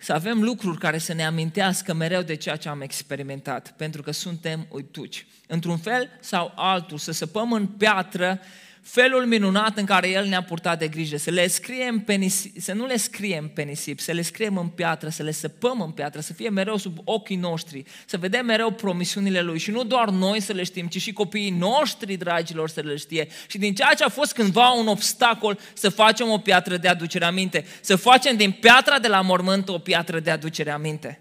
[0.01, 4.11] să avem lucruri care să ne amintească mereu de ceea ce am experimentat, pentru că
[4.11, 5.27] suntem uituci.
[5.47, 8.41] Într-un fel sau altul, să săpăm în piatră
[8.91, 12.73] felul minunat în care El ne-a purtat de grijă, să, le scriem pe nisip, să
[12.73, 16.21] nu le scriem pe nisip, să le scriem în piatră, să le săpăm în piatră,
[16.21, 20.41] să fie mereu sub ochii noștri, să vedem mereu promisiunile Lui și nu doar noi
[20.41, 23.29] să le știm, ci și copiii noștri, dragilor, să le știe.
[23.47, 27.25] Și din ceea ce a fost cândva un obstacol, să facem o piatră de aducere
[27.25, 31.21] aminte, să facem din piatra de la mormânt o piatră de aducere aminte.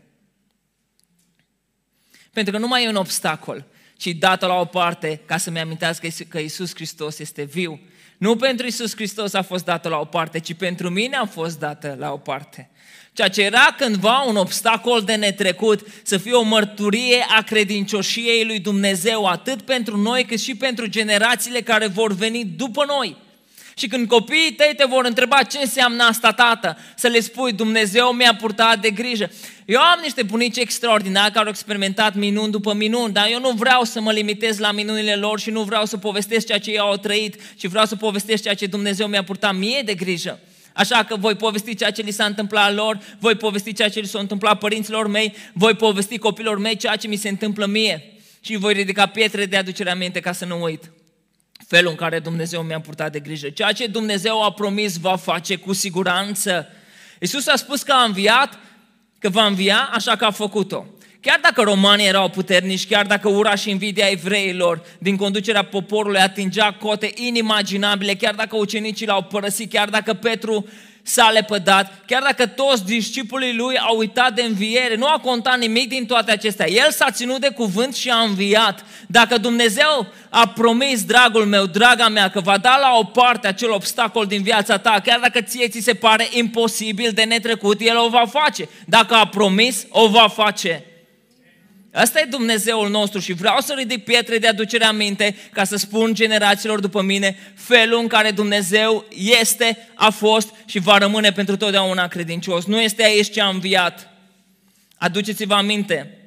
[2.33, 3.65] Pentru că nu mai e un obstacol,
[3.99, 7.79] ci dată la o parte ca să-mi amintească că Isus Hristos este viu.
[8.17, 11.59] Nu pentru Isus Hristos a fost dată la o parte, ci pentru mine a fost
[11.59, 12.69] dată la o parte.
[13.13, 18.59] Ceea ce era cândva un obstacol de netrecut, să fie o mărturie a credincioșiei lui
[18.59, 23.17] Dumnezeu, atât pentru noi cât și pentru generațiile care vor veni după noi.
[23.79, 28.11] Și când copiii tăi te vor întreba ce înseamnă asta, tată, să le spui, Dumnezeu
[28.11, 29.31] mi-a purtat de grijă.
[29.65, 33.83] Eu am niște bunici extraordinari care au experimentat minuni după minuni, dar eu nu vreau
[33.83, 36.95] să mă limitez la minunile lor și nu vreau să povestesc ceea ce ei au
[36.95, 40.39] trăit, ci vreau să povestesc ceea ce Dumnezeu mi-a purtat mie de grijă.
[40.73, 44.07] Așa că voi povesti ceea ce li s-a întâmplat lor, voi povesti ceea ce li
[44.07, 48.55] s-a întâmplat părinților mei, voi povesti copilor mei ceea ce mi se întâmplă mie și
[48.55, 50.91] voi ridica pietre de aducere aminte ca să nu uit
[51.69, 53.49] felul în care Dumnezeu mi-a purtat de grijă.
[53.49, 56.67] Ceea ce Dumnezeu a promis va face cu siguranță.
[57.19, 58.59] Iisus a spus că a înviat,
[59.19, 60.85] că va învia, așa că a făcut-o.
[61.21, 66.73] Chiar dacă romanii erau puternici, chiar dacă ura și invidia evreilor din conducerea poporului atingea
[66.73, 70.67] cote inimaginabile, chiar dacă ucenicii l-au părăsit, chiar dacă Petru
[71.09, 75.89] s-a lepădat, chiar dacă toți discipolii lui au uitat de înviere, nu a contat nimic
[75.89, 76.69] din toate acestea.
[76.69, 78.85] El s-a ținut de cuvânt și a înviat.
[79.07, 83.71] Dacă Dumnezeu a promis, dragul meu, draga mea, că va da la o parte acel
[83.71, 88.09] obstacol din viața ta, chiar dacă ție ți se pare imposibil de netrecut, El o
[88.09, 88.69] va face.
[88.85, 90.88] Dacă a promis, o va face.
[91.93, 96.13] Asta e Dumnezeul nostru și vreau să ridic pietre de aducere aminte ca să spun
[96.13, 99.05] generațiilor după mine felul în care Dumnezeu
[99.41, 102.65] este, a fost și va rămâne pentru totdeauna credincios.
[102.65, 104.09] Nu este aici ce a înviat.
[104.97, 106.17] Aduceți-vă aminte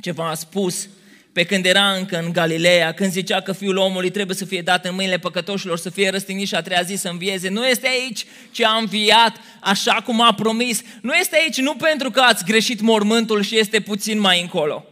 [0.00, 0.88] ceva a spus
[1.32, 4.84] pe când era încă în Galileea, când zicea că fiul omului trebuie să fie dat
[4.84, 7.48] în mâinile păcătoșilor, să fie răstignit și a treia zi să învieze.
[7.48, 10.82] Nu este aici ce a înviat așa cum a promis.
[11.02, 14.84] Nu este aici nu pentru că ați greșit mormântul și este puțin mai încolo.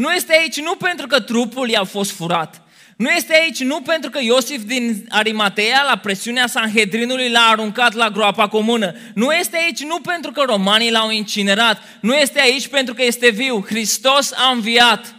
[0.00, 2.62] Nu este aici nu pentru că trupul i-a fost furat.
[2.96, 8.10] Nu este aici nu pentru că Iosif din Arimatea, la presiunea Sanhedrinului, l-a aruncat la
[8.10, 8.94] groapa comună.
[9.14, 11.82] Nu este aici nu pentru că romanii l-au incinerat.
[12.00, 13.60] Nu este aici pentru că este viu.
[13.60, 15.14] Hristos a înviat.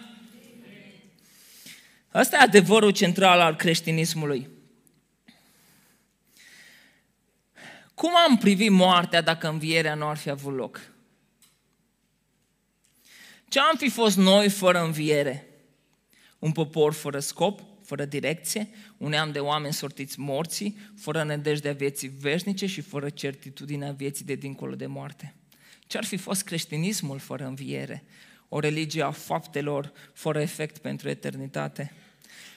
[2.11, 4.49] Asta e adevărul central al creștinismului.
[7.93, 10.79] Cum am privit moartea dacă învierea nu ar fi avut loc?
[13.51, 15.47] Ce am fi fost noi fără înviere?
[16.39, 22.07] Un popor fără scop, fără direcție, un neam de oameni sortiți morții, fără nădejdea vieții
[22.19, 25.35] veșnice și fără certitudinea vieții de dincolo de moarte.
[25.87, 28.03] Ce ar fi fost creștinismul fără înviere?
[28.49, 31.93] O religie a faptelor fără efect pentru eternitate?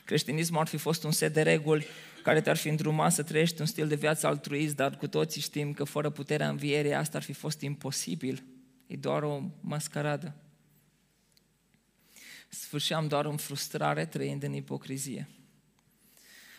[0.04, 1.86] Creștinismul ar fi fost un set de reguli
[2.22, 5.72] care te-ar fi îndrumat să trăiești un stil de viață altruist, dar cu toții știm
[5.72, 8.44] că fără puterea învierii asta ar fi fost imposibil.
[8.86, 10.34] E doar o mascaradă.
[12.54, 15.28] Sfârșeam doar în frustrare, trăind în ipocrizie.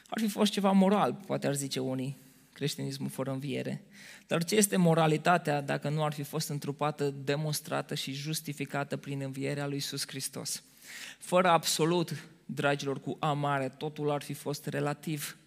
[0.08, 2.18] Ar fi fost ceva moral, poate ar zice unii,
[2.54, 3.84] creștinismul fără înviere.
[4.28, 9.66] Dar ce este moralitatea dacă nu ar fi fost întrupată, demonstrată și justificată prin învierea
[9.66, 10.64] lui Iisus Hristos?
[11.18, 15.38] Fără absolut dragilor, cu A mare, totul ar fi fost relativ.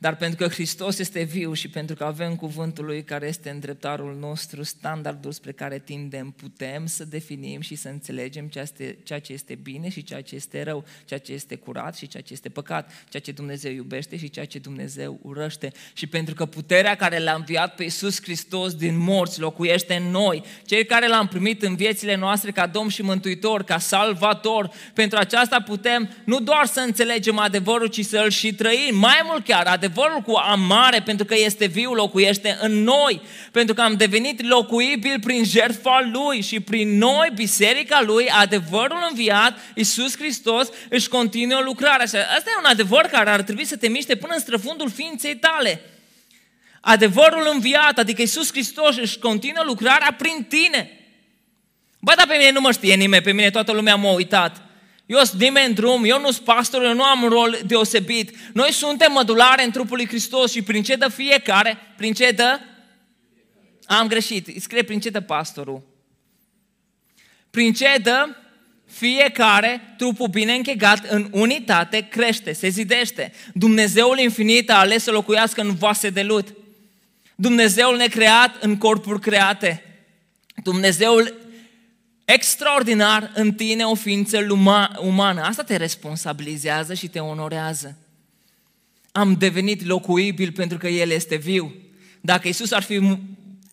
[0.00, 4.16] Dar pentru că Hristos este viu și pentru că avem cuvântul Lui care este îndreptarul
[4.20, 8.46] nostru, standardul spre care tindem, putem să definim și să înțelegem
[9.02, 12.22] ceea ce este bine și ceea ce este rău, ceea ce este curat și ceea
[12.22, 15.72] ce este păcat, ceea ce Dumnezeu iubește și ceea ce Dumnezeu urăște.
[15.92, 20.44] Și pentru că puterea care l-a înviat pe Iisus Hristos din morți locuiește în noi,
[20.66, 25.60] cei care l-am primit în viețile noastre ca Domn și Mântuitor, ca Salvator, pentru aceasta
[25.60, 30.20] putem nu doar să înțelegem adevărul, ci să-l și trăim, mai mult chiar, adevărul adevărul
[30.20, 33.20] cu amare, pentru că este viu, locuiește în noi,
[33.52, 39.58] pentru că am devenit locuibil prin jertfa Lui și prin noi, biserica Lui, adevărul înviat,
[39.74, 42.06] Iisus Hristos, își continuă lucrarea.
[42.06, 45.36] Și asta e un adevăr care ar trebui să te miște până în străfundul ființei
[45.36, 45.80] tale.
[46.80, 50.92] Adevărul înviat, adică Iisus Hristos își continuă lucrarea prin tine.
[51.98, 54.67] Bă, dar pe mine nu mă știe nimeni, pe mine toată lumea m-a uitat.
[55.08, 58.36] Eu sunt nimeni în drum, eu nu sunt pastor, eu nu am un rol deosebit.
[58.52, 61.78] Noi suntem mădulare în trupul lui Hristos și prin ce dă fiecare?
[61.96, 62.60] Prin ce dă?
[63.84, 65.82] Am greșit, îi scrie prin ce dă pastorul.
[67.50, 68.28] Prin ce dă?
[68.86, 73.32] Fiecare, trupul bine închegat, în unitate, crește, se zidește.
[73.54, 76.54] Dumnezeul infinit a ales să locuiască în vase de lut.
[77.34, 79.82] Dumnezeul necreat în corpuri create.
[80.62, 81.34] Dumnezeul
[82.34, 84.46] extraordinar în tine o ființă
[85.00, 85.42] umană.
[85.42, 87.96] Asta te responsabilizează și te onorează.
[89.12, 91.74] Am devenit locuibil pentru că El este viu.
[92.20, 93.18] Dacă Isus ar fi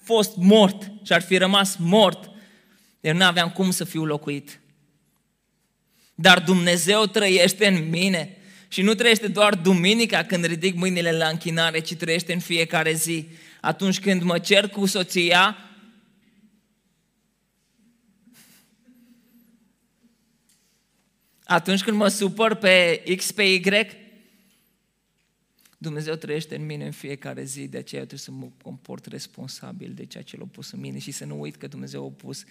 [0.04, 2.30] fost mort și ar fi rămas mort,
[3.02, 4.60] eu nu aveam cum să fiu locuit.
[6.16, 8.38] Dar Dumnezeu trăiește în mine
[8.68, 13.28] și nu trăiește doar duminica când ridic mâinile la închinare, ci trăiește în fiecare zi.
[13.62, 15.58] Atunci când mă cer cu soția,
[21.46, 23.62] Atunci când mă supăr pe X, pe Y,
[25.78, 29.94] Dumnezeu trăiește în mine în fiecare zi, de aceea eu trebuie să mă comport responsabil
[29.94, 32.44] de ceea ce l-a pus în mine și să nu uit că Dumnezeu a pus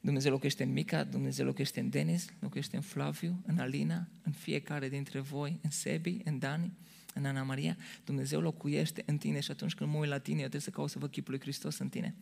[0.00, 4.88] Dumnezeu locuiește în Mica, Dumnezeu locuiește în Denis, locuiește în Flaviu, în Alina, în fiecare
[4.88, 6.72] dintre voi, în Sebi, în Dani,
[7.14, 7.76] în Ana Maria.
[8.04, 10.90] Dumnezeu locuiește în tine și atunci când mă uit la tine, eu trebuie să caut
[10.90, 12.14] să văd chipul lui Hristos în tine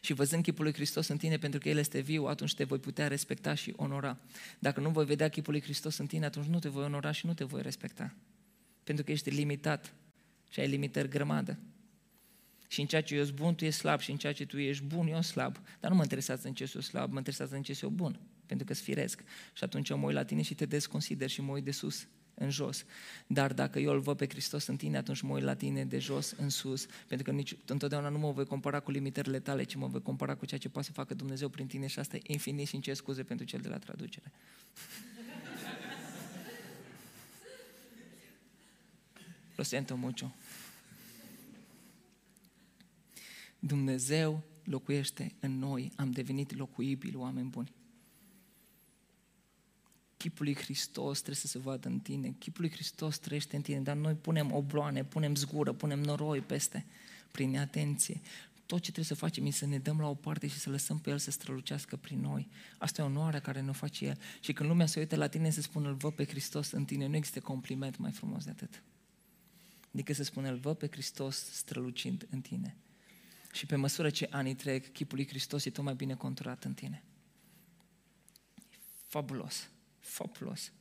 [0.00, 2.78] și văzând chipul lui Hristos în tine pentru că El este viu, atunci te voi
[2.78, 4.18] putea respecta și onora.
[4.58, 7.26] Dacă nu voi vedea chipul lui Hristos în tine, atunci nu te voi onora și
[7.26, 8.14] nu te voi respecta.
[8.84, 9.94] Pentru că ești limitat
[10.50, 11.58] și ai limitări grămadă.
[12.68, 14.58] Și în ceea ce eu sunt bun, tu ești slab și în ceea ce tu
[14.58, 15.58] ești bun, eu sunt slab.
[15.80, 18.66] Dar nu mă interesează în ce sunt slab, mă interesează în ce sunt bun, pentru
[18.66, 19.22] că sunt firesc.
[19.52, 22.06] Și atunci eu mă uit la tine și te desconsider și mă uit de sus
[22.38, 22.84] în jos.
[23.26, 25.98] Dar dacă eu îl văd pe Hristos în tine, atunci mă uit la tine de
[25.98, 29.74] jos în sus, pentru că nici, întotdeauna nu mă voi compara cu limitările tale, ci
[29.74, 32.20] mă voi compara cu ceea ce poate să facă Dumnezeu prin tine și asta e
[32.26, 34.32] infinit și ce scuze pentru cel de la traducere.
[39.56, 40.34] Lo siento mucho.
[43.58, 47.72] Dumnezeu locuiește în noi, am devenit locuibili, oameni buni.
[50.18, 53.80] Chipul lui Hristos trebuie să se vadă în tine, chipul lui Hristos trăiește în tine,
[53.80, 56.86] dar noi punem obloane, punem zgură, punem noroi peste,
[57.32, 58.20] prin atenție.
[58.66, 60.98] tot ce trebuie să facem e să ne dăm la o parte și să lăsăm
[60.98, 62.48] pe El să strălucească prin noi.
[62.78, 64.18] Asta e onoarea care ne face El.
[64.40, 67.06] Și când lumea se uită la tine să spună, îl văd pe Hristos în tine,
[67.06, 68.82] nu există compliment mai frumos de atât.
[69.92, 72.76] Adică să spună, îl văd pe Hristos strălucind în tine.
[73.52, 76.74] Și pe măsură ce anii trec, chipul lui Hristos e tot mai bine conturat în
[76.74, 77.02] tine.
[79.06, 79.68] Fabulos,
[80.08, 80.72] fabulos.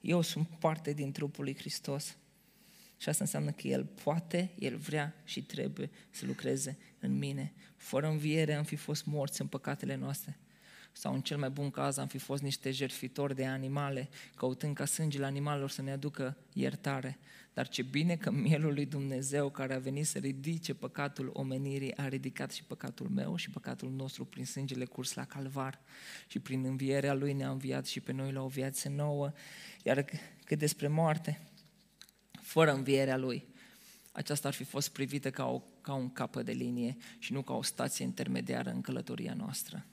[0.00, 2.16] Eu sunt parte din trupul lui Hristos.
[2.96, 7.52] Și asta înseamnă că El poate, El vrea și trebuie să lucreze în mine.
[7.76, 10.38] Fără înviere am fi fost morți în păcatele noastre.
[10.98, 14.84] Sau în cel mai bun caz am fi fost niște jertfitori de animale, căutând ca
[14.84, 17.18] sângele animalelor să ne aducă iertare.
[17.54, 22.08] Dar ce bine că mielul lui Dumnezeu care a venit să ridice păcatul omenirii a
[22.08, 25.80] ridicat și păcatul meu și păcatul nostru prin sângele curs la calvar
[26.26, 29.32] și prin învierea lui ne-a înviat și pe noi la o viață nouă.
[29.82, 30.04] Iar
[30.44, 31.40] cât despre moarte,
[32.42, 33.46] fără învierea lui,
[34.12, 37.54] aceasta ar fi fost privită ca, o, ca un capă de linie și nu ca
[37.54, 39.86] o stație intermediară în călătoria noastră.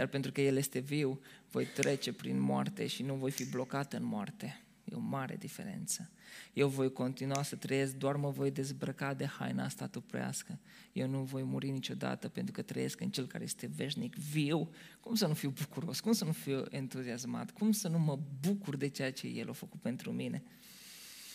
[0.00, 1.20] Dar pentru că El este viu,
[1.50, 4.64] voi trece prin moarte și nu voi fi blocat în moarte.
[4.84, 6.10] E o mare diferență.
[6.52, 10.58] Eu voi continua să trăiesc, doar mă voi dezbrăca de haina asta tuprească.
[10.92, 14.70] Eu nu voi muri niciodată pentru că trăiesc în Cel care este veșnic, viu.
[15.00, 16.00] Cum să nu fiu bucuros?
[16.00, 17.50] Cum să nu fiu entuziasmat?
[17.50, 20.42] Cum să nu mă bucur de ceea ce El a făcut pentru mine?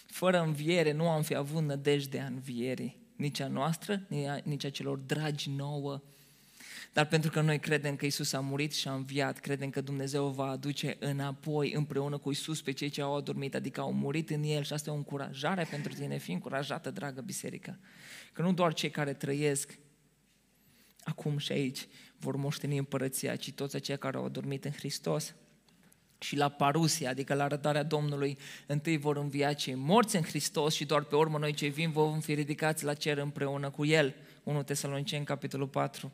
[0.06, 4.08] Fără înviere nu am fi avut nădejdea învierii, nici a noastră,
[4.44, 6.02] nici a celor dragi nouă.
[6.96, 10.28] Dar pentru că noi credem că Isus a murit și a înviat, credem că Dumnezeu
[10.28, 14.44] va aduce înapoi împreună cu Isus pe cei ce au adormit, adică au murit în
[14.44, 17.80] El și asta e o încurajare pentru tine, fi încurajată, dragă biserică.
[18.34, 19.80] Că nu doar cei care trăiesc
[21.04, 21.88] acum și aici
[22.18, 25.36] vor moșteni împărăția, ci toți aceia care au adormit în Hristos
[26.20, 28.38] și la parusia, adică la arătarea Domnului,
[28.68, 32.20] întâi vor învia cei morți în Hristos și doar pe urmă noi cei vin vom
[32.20, 34.16] fi ridicați la cer împreună cu El.
[34.44, 36.12] 1 Tesaloniceni, capitolul 4.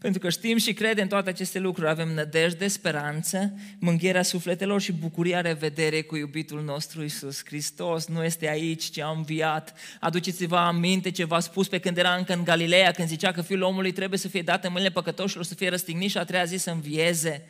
[0.00, 5.40] Pentru că știm și credem toate aceste lucruri, avem nădejde, speranță, mânghierea sufletelor și bucuria
[5.40, 8.06] revedere cu iubitul nostru Isus Hristos.
[8.06, 9.74] Nu este aici ce a înviat.
[10.00, 13.62] Aduceți-vă aminte ce v-a spus pe când era încă în Galileea, când zicea că Fiul
[13.62, 16.56] omului trebuie să fie dat în mâinile păcătoșilor, să fie răstignit și a treia zi
[16.56, 17.48] să învieze.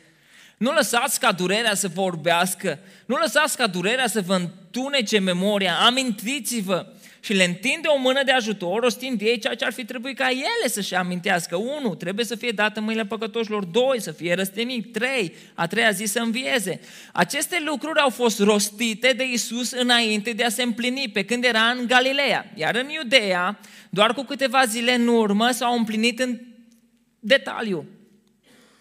[0.57, 5.75] Nu lăsați ca durerea să vă orbească, nu lăsați ca durerea să vă întunece memoria,
[5.75, 6.93] amintiți-vă
[7.23, 10.29] și le întinde o mână de ajutor, rostind ei ceea ce ar fi trebuit ca
[10.29, 11.55] ele să-și amintească.
[11.55, 13.63] Unu, trebuie să fie dată în mâinile păcătoșilor.
[13.63, 14.93] Doi, să fie răstenit.
[14.93, 16.79] Trei, a treia zi să învieze.
[17.13, 21.61] Aceste lucruri au fost rostite de Isus înainte de a se împlini, pe când era
[21.61, 22.51] în Galileea.
[22.55, 23.59] Iar în Iudeea,
[23.89, 26.39] doar cu câteva zile în urmă, s-au împlinit în
[27.19, 27.85] detaliu.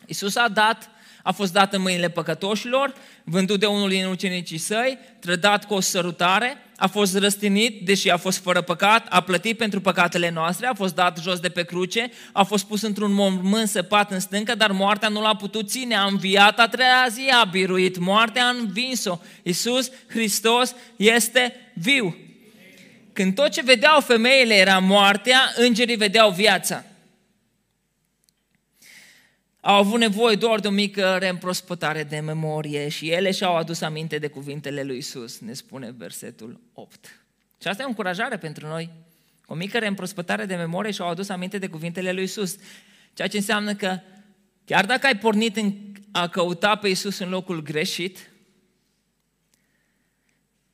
[0.06, 0.90] Isus a dat
[1.22, 2.94] a fost dat în mâinile păcătoșilor,
[3.24, 8.16] vândut de unul din ucenicii săi, trădat cu o sărutare, a fost răstinit, deși a
[8.16, 12.10] fost fără păcat, a plătit pentru păcatele noastre, a fost dat jos de pe cruce,
[12.32, 16.04] a fost pus într-un mormânt săpat în stâncă, dar moartea nu l-a putut ține, a
[16.04, 19.18] înviat a treia zi, a biruit moartea, a învins-o.
[19.42, 22.16] Iisus Hristos este viu.
[23.12, 26.84] Când tot ce vedeau femeile era moartea, îngerii vedeau viața
[29.60, 34.18] au avut nevoie doar de o mică reîmprospătare de memorie și ele și-au adus aminte
[34.18, 37.24] de cuvintele lui Isus, ne spune versetul 8.
[37.60, 38.90] Și asta e o încurajare pentru noi.
[39.46, 42.56] O mică reîmprospătare de memorie și-au adus aminte de cuvintele lui Isus.
[43.12, 44.00] Ceea ce înseamnă că
[44.64, 45.74] chiar dacă ai pornit în
[46.12, 48.30] a căuta pe Isus în locul greșit,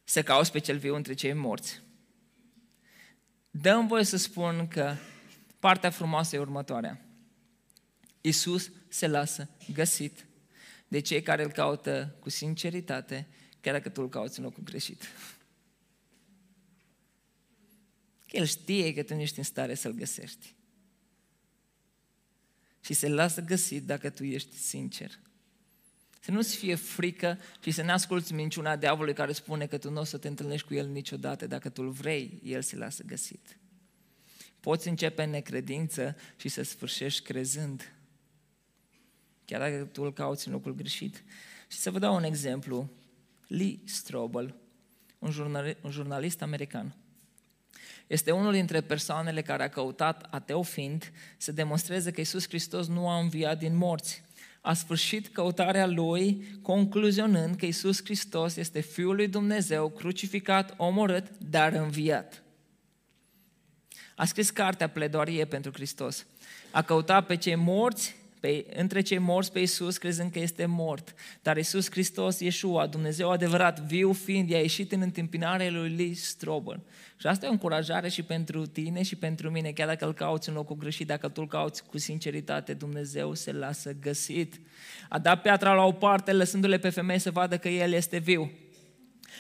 [0.05, 1.81] să cauți pe cel viu între cei morți.
[3.51, 4.95] Dăm voie să spun că
[5.59, 7.06] partea frumoasă e următoarea.
[8.27, 10.27] Isus se lasă găsit
[10.89, 13.27] de cei care îl caută cu sinceritate,
[13.61, 15.03] chiar dacă tu îl cauți în locul greșit.
[18.31, 20.55] El știe că tu nu ești în stare să-l găsești.
[22.81, 25.19] Și se lasă găsit dacă tu ești sincer.
[26.21, 30.01] Să nu-ți fie frică și să ne asculți minciuna diavolului care spune că tu nu
[30.01, 31.47] o să te întâlnești cu el niciodată.
[31.47, 33.59] Dacă tu îl vrei, el se lasă găsit.
[34.61, 37.96] Poți începe în necredință și să sfârșești crezând
[39.47, 41.25] chiar dacă tu îl cauți în locul greșit.
[41.69, 42.91] Și să vă dau un exemplu.
[43.47, 44.55] Lee Strobel,
[45.19, 46.97] un, jurnal, un jurnalist american,
[48.07, 53.09] este unul dintre persoanele care a căutat, ateu fiind, să demonstreze că Isus Hristos nu
[53.09, 54.23] a înviat din morți.
[54.61, 61.73] A sfârșit căutarea lui concluzionând că Isus Hristos este Fiul lui Dumnezeu, crucificat, omorât, dar
[61.73, 62.43] înviat.
[64.17, 66.27] A scris cartea Pledoarie pentru Hristos.
[66.71, 68.17] A căutat pe cei morți
[68.47, 71.15] pe, între cei morți pe Iisus crezând că este mort.
[71.43, 76.83] Dar Iisus Hristos, Iesua, Dumnezeu adevărat, viu fiind, i-a ieșit în întâmpinarea lui Lee Strobel.
[77.17, 80.49] Și asta e o încurajare și pentru tine și pentru mine, chiar dacă îl cauți
[80.49, 84.61] în locul greșit, dacă tu îl cauți cu sinceritate, Dumnezeu se lasă găsit.
[85.09, 88.51] A dat piatra la o parte, lăsându-le pe femei să vadă că El este viu.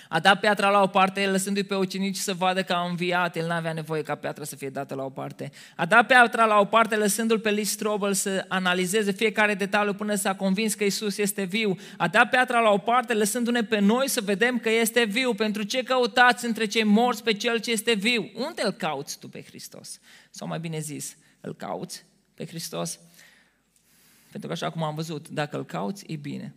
[0.08, 3.46] A dat piatra la o parte, lăsându-i pe ucenici să vadă că a înviat, el
[3.46, 5.50] n-avea nevoie ca piatra să fie dată la o parte.
[5.76, 10.14] A dat piatra la o parte, lăsându-l pe Lee Strobel să analizeze fiecare detaliu până
[10.14, 11.76] s-a convins că Isus este viu.
[11.96, 15.34] A dat piatra la o parte, lăsându-ne pe noi să vedem că este viu.
[15.34, 18.30] Pentru ce căutați între cei morți pe Cel ce este viu?
[18.34, 20.00] Unde îl cauți tu pe Hristos?
[20.30, 22.98] Sau mai bine zis, îl cauți pe Hristos?
[24.30, 26.54] Pentru că așa cum am văzut, dacă îl cauți, e bine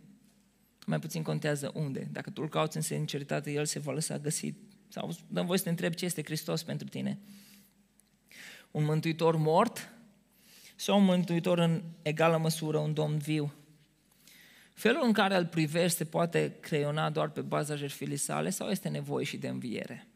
[0.86, 2.08] mai puțin contează unde.
[2.12, 4.56] Dacă tu îl cauți în sinceritate, El se va lăsa găsit.
[4.88, 7.18] Sau dăm voi să te întreb ce este Hristos pentru tine.
[8.70, 9.92] Un mântuitor mort
[10.76, 13.52] sau un mântuitor în egală măsură, un domn viu?
[14.74, 18.88] Felul în care îl privești se poate creiona doar pe baza jertfilii sale sau este
[18.88, 20.06] nevoie și de înviere?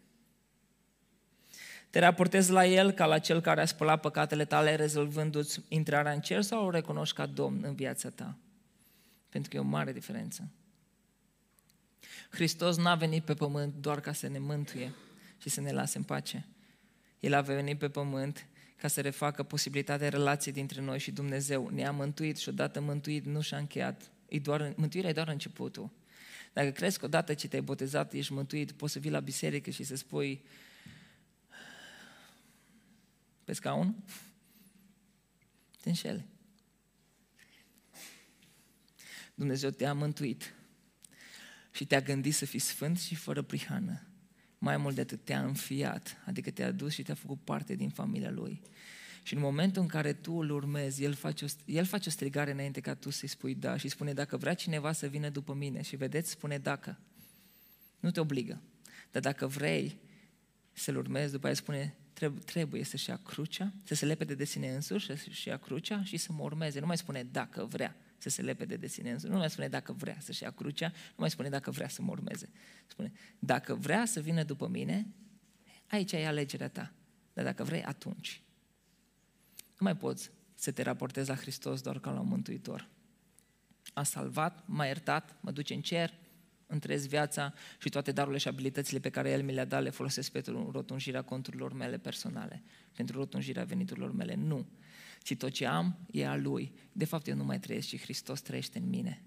[1.90, 6.20] Te raportezi la El ca la Cel care a spălat păcatele tale rezolvându-ți intrarea în
[6.20, 8.36] cer sau o recunoști ca Domn în viața ta?
[9.34, 10.48] Pentru că e o mare diferență.
[12.30, 14.94] Hristos n-a venit pe pământ doar ca să ne mântuie
[15.38, 16.46] și să ne lase în pace.
[17.20, 21.68] El a venit pe pământ ca să refacă posibilitatea relației dintre noi și Dumnezeu.
[21.68, 24.10] Ne-a mântuit și odată mântuit nu și-a încheiat.
[24.28, 25.90] E doar, mântuirea e doar începutul.
[26.52, 29.84] Dacă crezi că odată ce te-ai botezat ești mântuit, poți să vii la biserică și
[29.84, 30.44] să spui
[33.44, 33.94] pe scaun,
[35.80, 36.24] te înșele.
[39.34, 40.54] Dumnezeu te-a mântuit
[41.70, 44.02] și te-a gândit să fii sfânt și fără prihană.
[44.58, 48.30] Mai mult de atât, te-a înfiat, adică te-a dus și te-a făcut parte din familia
[48.30, 48.62] Lui.
[49.22, 52.50] Și în momentul în care tu îl urmezi, el face, o, el face o strigare
[52.50, 55.82] înainte ca tu să-i spui da și spune dacă vrea cineva să vină după mine
[55.82, 56.98] și vedeți, spune dacă.
[58.00, 58.60] Nu te obligă.
[59.10, 59.98] Dar dacă vrei
[60.72, 61.94] să-l urmezi, după aia spune
[62.44, 66.32] trebuie să-și ia crucea, să se lepede de sine însuși, să-și ia crucea și să
[66.32, 66.80] mă urmeze.
[66.80, 69.32] Nu mai spune dacă vrea să se lepede de sine însuși.
[69.32, 72.10] Nu mai spune dacă vrea să-și ia crucea, nu mai spune dacă vrea să mă
[72.10, 72.50] urmeze.
[72.86, 75.06] Spune, dacă vrea să vină după mine,
[75.86, 76.92] aici e alegerea ta.
[77.32, 78.42] Dar dacă vrei, atunci.
[79.56, 82.88] Nu mai poți să te raportezi la Hristos doar ca la un mântuitor.
[83.92, 86.14] A salvat, m-a iertat, mă duce în cer,
[86.66, 90.30] întrez viața și toate darurile și abilitățile pe care El mi le-a dat le folosesc
[90.32, 92.62] pentru rotunjirea conturilor mele personale,
[92.92, 94.34] pentru rotunjirea veniturilor mele.
[94.34, 94.66] Nu
[95.24, 96.72] ci tot ce am e a Lui.
[96.92, 99.24] De fapt, eu nu mai trăiesc, ci Hristos trăiește în mine.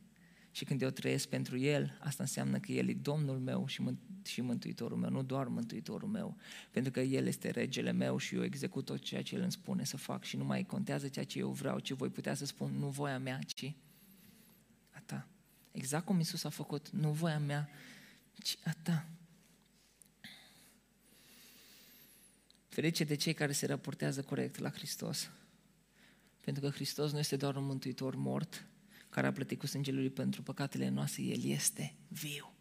[0.51, 4.25] Și când eu trăiesc pentru El, asta înseamnă că El e Domnul meu și, mânt-
[4.25, 6.37] și Mântuitorul meu, nu doar Mântuitorul meu.
[6.71, 9.83] Pentru că El este regele meu și eu execut tot ceea ce El îmi spune
[9.83, 12.71] să fac și nu mai contează ceea ce eu vreau, ci voi putea să spun,
[12.71, 13.73] nu voia mea, ci
[14.89, 15.27] a ta.
[15.71, 17.69] Exact cum Isus a făcut, nu voia mea,
[18.43, 19.05] ci a ta.
[22.67, 25.29] Ferice de cei care se raportează corect la Hristos.
[26.47, 28.65] Pentru că Hristos nu este doar un mântuitor mort
[29.09, 32.56] care a plătit cu sângele lui pentru păcatele noastre, El este viu.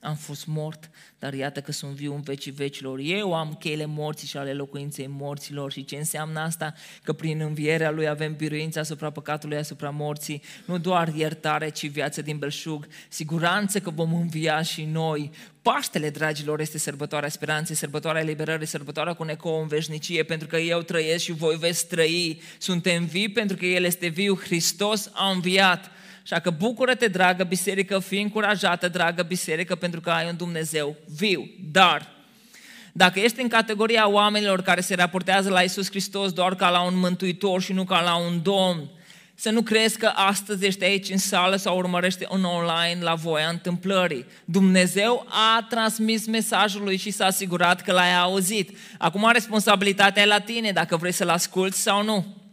[0.00, 2.98] Am fost mort, dar iată că sunt viu în vecii vecilor.
[2.98, 5.72] Eu am cheile morții și ale locuinței morților.
[5.72, 6.74] Și ce înseamnă asta?
[7.02, 10.42] Că prin învierea Lui avem biruința asupra păcatului, asupra morții.
[10.64, 12.86] Nu doar iertare, ci viață din belșug.
[13.08, 15.30] Siguranță că vom învia și noi.
[15.62, 20.82] Paștele, dragilor, este sărbătoarea speranței, sărbătoarea eliberării, sărbătoarea cu necou în veșnicie, pentru că eu
[20.82, 22.40] trăiesc și voi veți trăi.
[22.58, 25.90] Suntem vii pentru că El este viu, Hristos a înviat.
[26.30, 31.50] Așa că bucură-te, dragă biserică, fii încurajată, dragă biserică, pentru că ai un Dumnezeu viu.
[31.72, 32.08] Dar,
[32.92, 36.98] dacă ești în categoria oamenilor care se raportează la Isus Hristos doar ca la un
[36.98, 38.90] mântuitor și nu ca la un domn,
[39.34, 43.48] să nu crezi că astăzi ești aici în sală sau urmărește în online la voia
[43.48, 44.26] întâmplării.
[44.44, 48.78] Dumnezeu a transmis mesajul lui și s-a asigurat că l-ai auzit.
[48.98, 52.45] Acum responsabilitatea e la tine dacă vrei să-l asculți sau nu.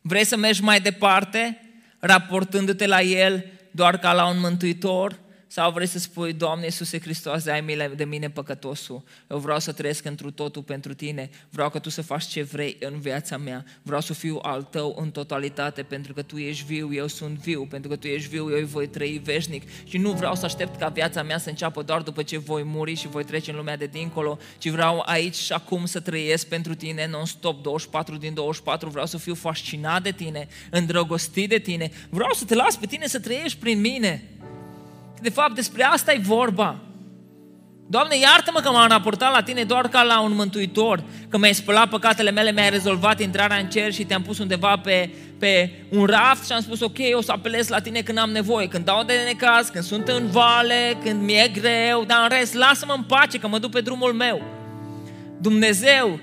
[0.00, 1.60] Vrei să mergi mai departe,
[1.98, 5.18] raportându-te la El doar ca la un mântuitor?
[5.50, 9.02] Sau vrei să spui, Doamne Iisuse Hristos, ai milă de mine păcătosul.
[9.30, 11.30] Eu vreau să trăiesc întru totul pentru tine.
[11.50, 13.64] Vreau că tu să faci ce vrei în viața mea.
[13.82, 17.66] Vreau să fiu al tău în totalitate pentru că tu ești viu, eu sunt viu.
[17.70, 19.62] Pentru că tu ești viu, eu voi trăi veșnic.
[19.84, 22.94] Și nu vreau să aștept ca viața mea să înceapă doar după ce voi muri
[22.94, 26.74] și voi trece în lumea de dincolo, ci vreau aici și acum să trăiesc pentru
[26.74, 28.88] tine non-stop 24 din 24.
[28.88, 31.90] Vreau să fiu fascinat de tine, îndrăgostit de tine.
[32.10, 34.22] Vreau să te las pe tine să trăiești prin mine.
[35.20, 36.78] De fapt, despre asta e vorba.
[37.90, 41.88] Doamne, iartă-mă că m-am raportat la Tine doar ca la un mântuitor, că mi-ai spălat
[41.88, 46.46] păcatele mele, mi-ai rezolvat intrarea în cer și te-am pus undeva pe, pe un raft
[46.46, 49.12] și am spus, ok, o să apelez la Tine când am nevoie, când dau de
[49.24, 53.48] necaz, când sunt în vale, când mi-e greu, dar în rest, lasă-mă în pace că
[53.48, 54.42] mă duc pe drumul meu.
[55.40, 56.18] Dumnezeu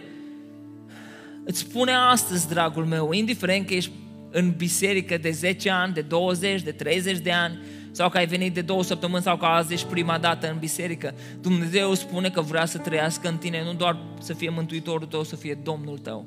[1.46, 3.92] îți spune astăzi, dragul meu, indiferent că ești
[4.32, 7.60] în biserică de 10 ani, de 20, de 30 de ani,
[7.96, 11.14] sau că ai venit de două săptămâni sau că azi ești prima dată în biserică.
[11.42, 15.36] Dumnezeu spune că vrea să trăiască în tine, nu doar să fie mântuitorul tău, să
[15.36, 16.26] fie Domnul tău.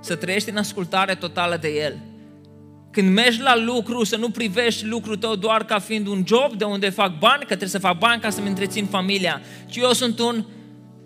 [0.00, 1.98] Să trăiești în ascultare totală de El.
[2.90, 6.64] Când mergi la lucru, să nu privești lucrul tău doar ca fiind un job de
[6.64, 10.18] unde fac bani, că trebuie să fac bani ca să-mi întrețin familia, ci eu sunt
[10.18, 10.44] un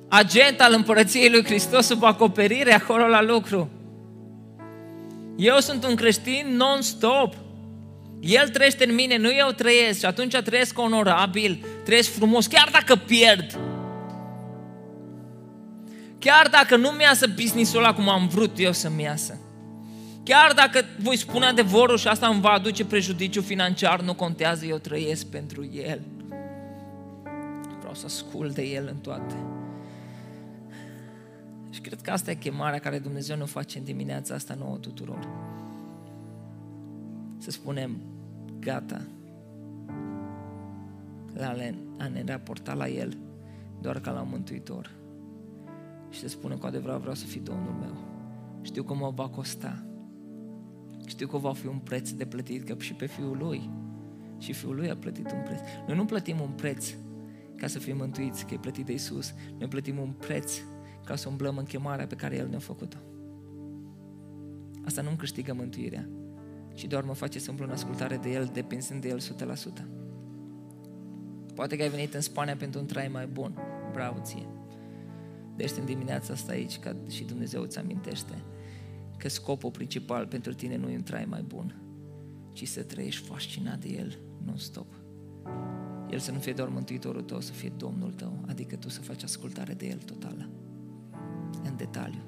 [0.08, 3.70] agent al împărăției lui Hristos sub acoperire acolo la lucru.
[5.36, 7.34] Eu sunt un creștin non-stop.
[8.20, 12.96] El trăiește în mine, nu eu trăiesc și atunci trăiesc onorabil, trăiesc frumos, chiar dacă
[12.96, 13.58] pierd.
[16.18, 19.38] Chiar dacă nu mi iasă business-ul ăla cum am vrut eu să-mi iasă.
[20.22, 24.76] Chiar dacă voi spune adevărul și asta îmi va aduce prejudiciu financiar, nu contează, eu
[24.76, 26.00] trăiesc pentru El.
[27.78, 29.34] Vreau să ascult de El în toate.
[31.70, 35.28] Și cred că asta e chemarea care Dumnezeu ne face în dimineața asta nouă tuturor.
[37.38, 37.96] Să spunem,
[38.60, 39.00] gata,
[41.32, 41.54] la
[41.98, 43.16] a ne raporta la El
[43.80, 44.90] doar ca la un mântuitor.
[46.10, 47.96] Și să spunem cu adevărat vreau să fii Domnul meu.
[48.62, 49.82] Știu că mă va costa.
[51.06, 53.70] Știu că va fi un preț de plătit, că și pe Fiul Lui.
[54.38, 55.60] Și Fiul Lui a plătit un preț.
[55.86, 56.94] Noi nu plătim un preț
[57.56, 59.34] ca să fim mântuiți, că e plătit de Isus.
[59.58, 60.52] Noi plătim un preț
[61.04, 62.96] ca să umblăm în chemarea pe care El ne-a făcut-o.
[64.84, 66.08] Asta nu-mi câștigă mântuirea,
[66.78, 69.22] ci doar mă face să umblu în ascultare de El, depinzând de El 100%.
[71.54, 73.58] Poate că ai venit în Spania pentru un trai mai bun.
[73.92, 74.48] Bravo ție!
[75.56, 78.42] Deci în dimineața asta aici, ca și Dumnezeu îți amintește
[79.16, 81.80] că scopul principal pentru tine nu e un trai mai bun,
[82.52, 84.94] ci să trăiești fascinat de El non-stop.
[86.10, 89.22] El să nu fie doar mântuitorul tău, să fie Domnul tău, adică tu să faci
[89.22, 90.48] ascultare de El totală
[91.64, 92.22] în detaliu.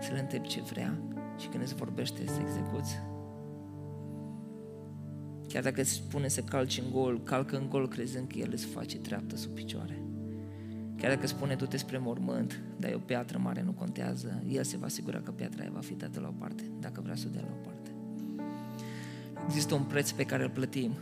[0.00, 0.98] Să-L întrebi ce vrea
[1.38, 3.14] și când îți vorbește să execuți.
[5.56, 8.64] Chiar dacă îți spune să calci în gol, calcă în gol crezând că El îți
[8.64, 10.02] face treaptă sub picioare.
[10.96, 14.76] Chiar dacă spune du-te spre mormânt, dar e o piatră mare, nu contează, El se
[14.76, 17.30] va asigura că piatra aia va fi dată la o parte, dacă vrea să o
[17.32, 17.90] dea la o parte.
[19.44, 20.92] Există un preț pe care îl plătim,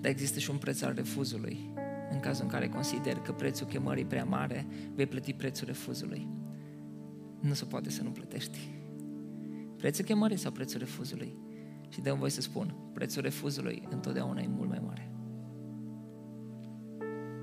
[0.00, 1.70] dar există și un preț al refuzului
[2.12, 6.28] în cazul în care consider că prețul chemării prea mare, vei plăti prețul refuzului.
[7.40, 8.58] Nu se poate să nu plătești.
[9.76, 11.43] Prețul chemării sau prețul refuzului?
[11.94, 15.10] Și de voi să spun, prețul refuzului întotdeauna e mult mai mare.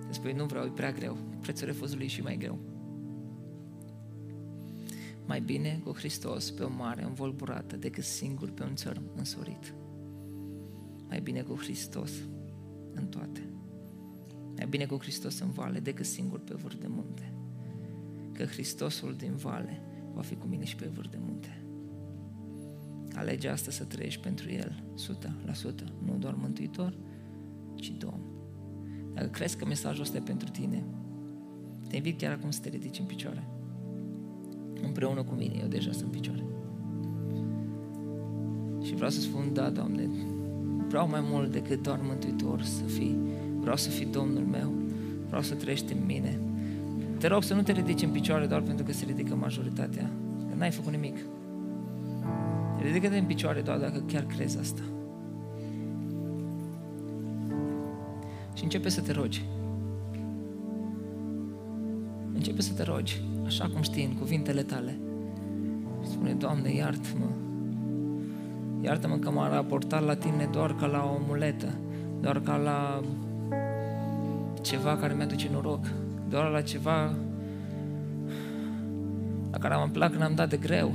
[0.05, 1.17] Să spui, nu vreau, e prea greu.
[1.41, 2.59] Prețul refuzului e și mai greu.
[5.25, 9.73] Mai bine cu Hristos pe o mare învolburată decât singur pe un țărm însorit.
[11.07, 12.11] Mai bine cu Hristos
[12.93, 13.53] în toate.
[14.55, 17.33] Mai bine cu Hristos în vale decât singur pe vârf de munte.
[18.33, 19.81] Că Hristosul din vale
[20.13, 21.60] va fi cu mine și pe vârf de munte.
[23.21, 24.83] Alege asta să trăiești pentru El,
[25.53, 25.73] 100%,
[26.05, 26.97] nu doar Mântuitor,
[27.75, 28.21] ci Domn.
[29.13, 30.83] Dacă crezi că mesajul ăsta e pentru tine,
[31.87, 33.47] te invit chiar acum să te ridici în picioare.
[34.81, 36.43] Împreună cu mine, eu deja sunt în picioare.
[38.83, 40.09] Și vreau să spun, da, Doamne,
[40.87, 43.17] vreau mai mult decât doar Mântuitor să fii
[43.61, 44.73] Vreau să fii Domnul meu.
[45.27, 46.39] Vreau să trăiești în mine.
[47.17, 50.11] Te rog să nu te ridici în picioare doar pentru că se ridică majoritatea.
[50.49, 51.15] Că n-ai făcut nimic.
[52.81, 54.81] Ridică-te în picioare doar dacă chiar crezi asta.
[58.53, 59.45] Și începe să te rogi.
[62.33, 64.99] Începe să te rogi, așa cum știi, în cuvintele tale.
[66.03, 67.25] Și spune, Doamne, iartă-mă.
[68.81, 71.73] Iartă-mă că m-am raportat la tine doar ca la o muletă,
[72.21, 73.01] doar ca la
[74.61, 75.85] ceva care mi-aduce noroc,
[76.29, 77.13] doar la ceva
[79.51, 80.91] la care am plac când am dat de greu.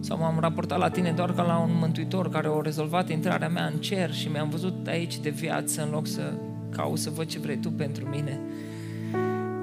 [0.00, 3.70] Sau m-am raportat la tine doar ca la un mântuitor care a rezolvat intrarea mea
[3.72, 6.32] în cer și mi-am văzut aici de viață în loc să
[6.70, 8.40] caut să văd ce vrei tu pentru mine.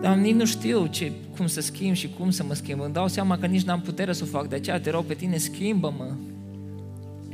[0.02, 2.82] Dar nici nu știu ce, cum să schimb și cum să mă schimb.
[2.82, 4.48] Îmi dau seama că nici n-am putere să o fac.
[4.48, 6.12] De aceea te rog pe tine, schimbă-mă.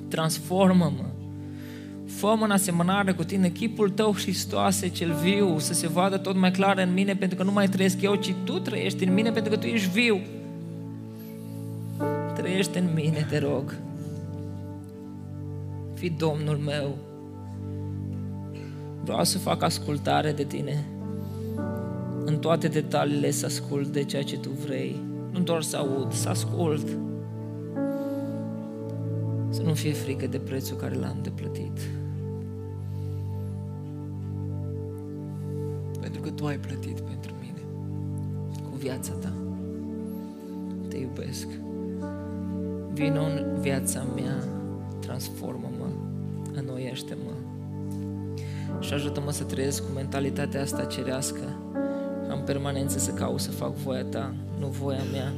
[0.07, 1.11] Transformă-mă
[2.17, 6.51] fă în asemănare cu tine chipul tău Hristoase cel viu, să se vadă tot mai
[6.51, 9.51] clar în mine, pentru că nu mai trăiesc eu, ci tu trăiești în mine, pentru
[9.51, 10.19] că tu ești viu.
[12.51, 13.75] Trăiește în mine, te rog.
[15.93, 16.97] Fii Domnul meu.
[19.03, 20.85] Vreau să fac ascultare de Tine.
[22.25, 25.01] În toate detaliile să ascult de ceea ce Tu vrei.
[25.31, 26.87] Nu doar să aud, să ascult.
[29.49, 31.79] Să nu fie frică de prețul care l-am de plătit.
[35.99, 37.61] Pentru că Tu ai plătit pentru mine
[38.69, 39.33] cu viața Ta.
[40.87, 41.47] Te iubesc.
[42.93, 44.43] Vino în viața mea,
[44.99, 45.87] transformă-mă,
[46.53, 47.31] înnoiește-mă
[48.79, 51.39] și ajută-mă să trăiesc cu mentalitatea asta cerească,
[52.27, 55.33] în permanență să caut să fac voia Ta, nu voia mea.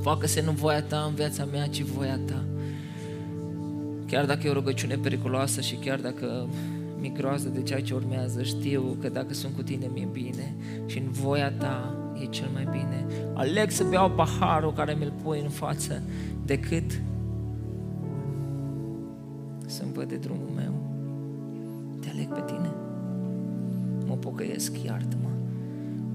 [0.00, 2.44] Facă-se nu voia Ta în viața mea, ci voia Ta.
[4.06, 6.48] Chiar dacă e o rugăciune periculoasă și chiar dacă
[7.00, 10.54] mi groază de ceea ce urmează, știu că dacă sunt cu Tine mi-e bine
[10.86, 13.06] și în voia Ta e cel mai bine.
[13.34, 16.02] Aleg să beau paharul care mi-l pui în față
[16.44, 17.02] decât
[19.66, 20.72] să-mi văd de drumul meu.
[22.00, 22.70] Te aleg pe tine.
[24.06, 25.28] Mă pocăiesc, iartă-mă.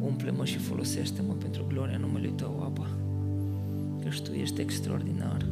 [0.06, 2.88] Umple-mă și folosește-mă pentru gloria numelui Tău, Apa.
[4.04, 5.46] Că Tu ești extraordinar.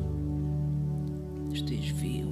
[1.51, 2.27] Și Tu ești viu.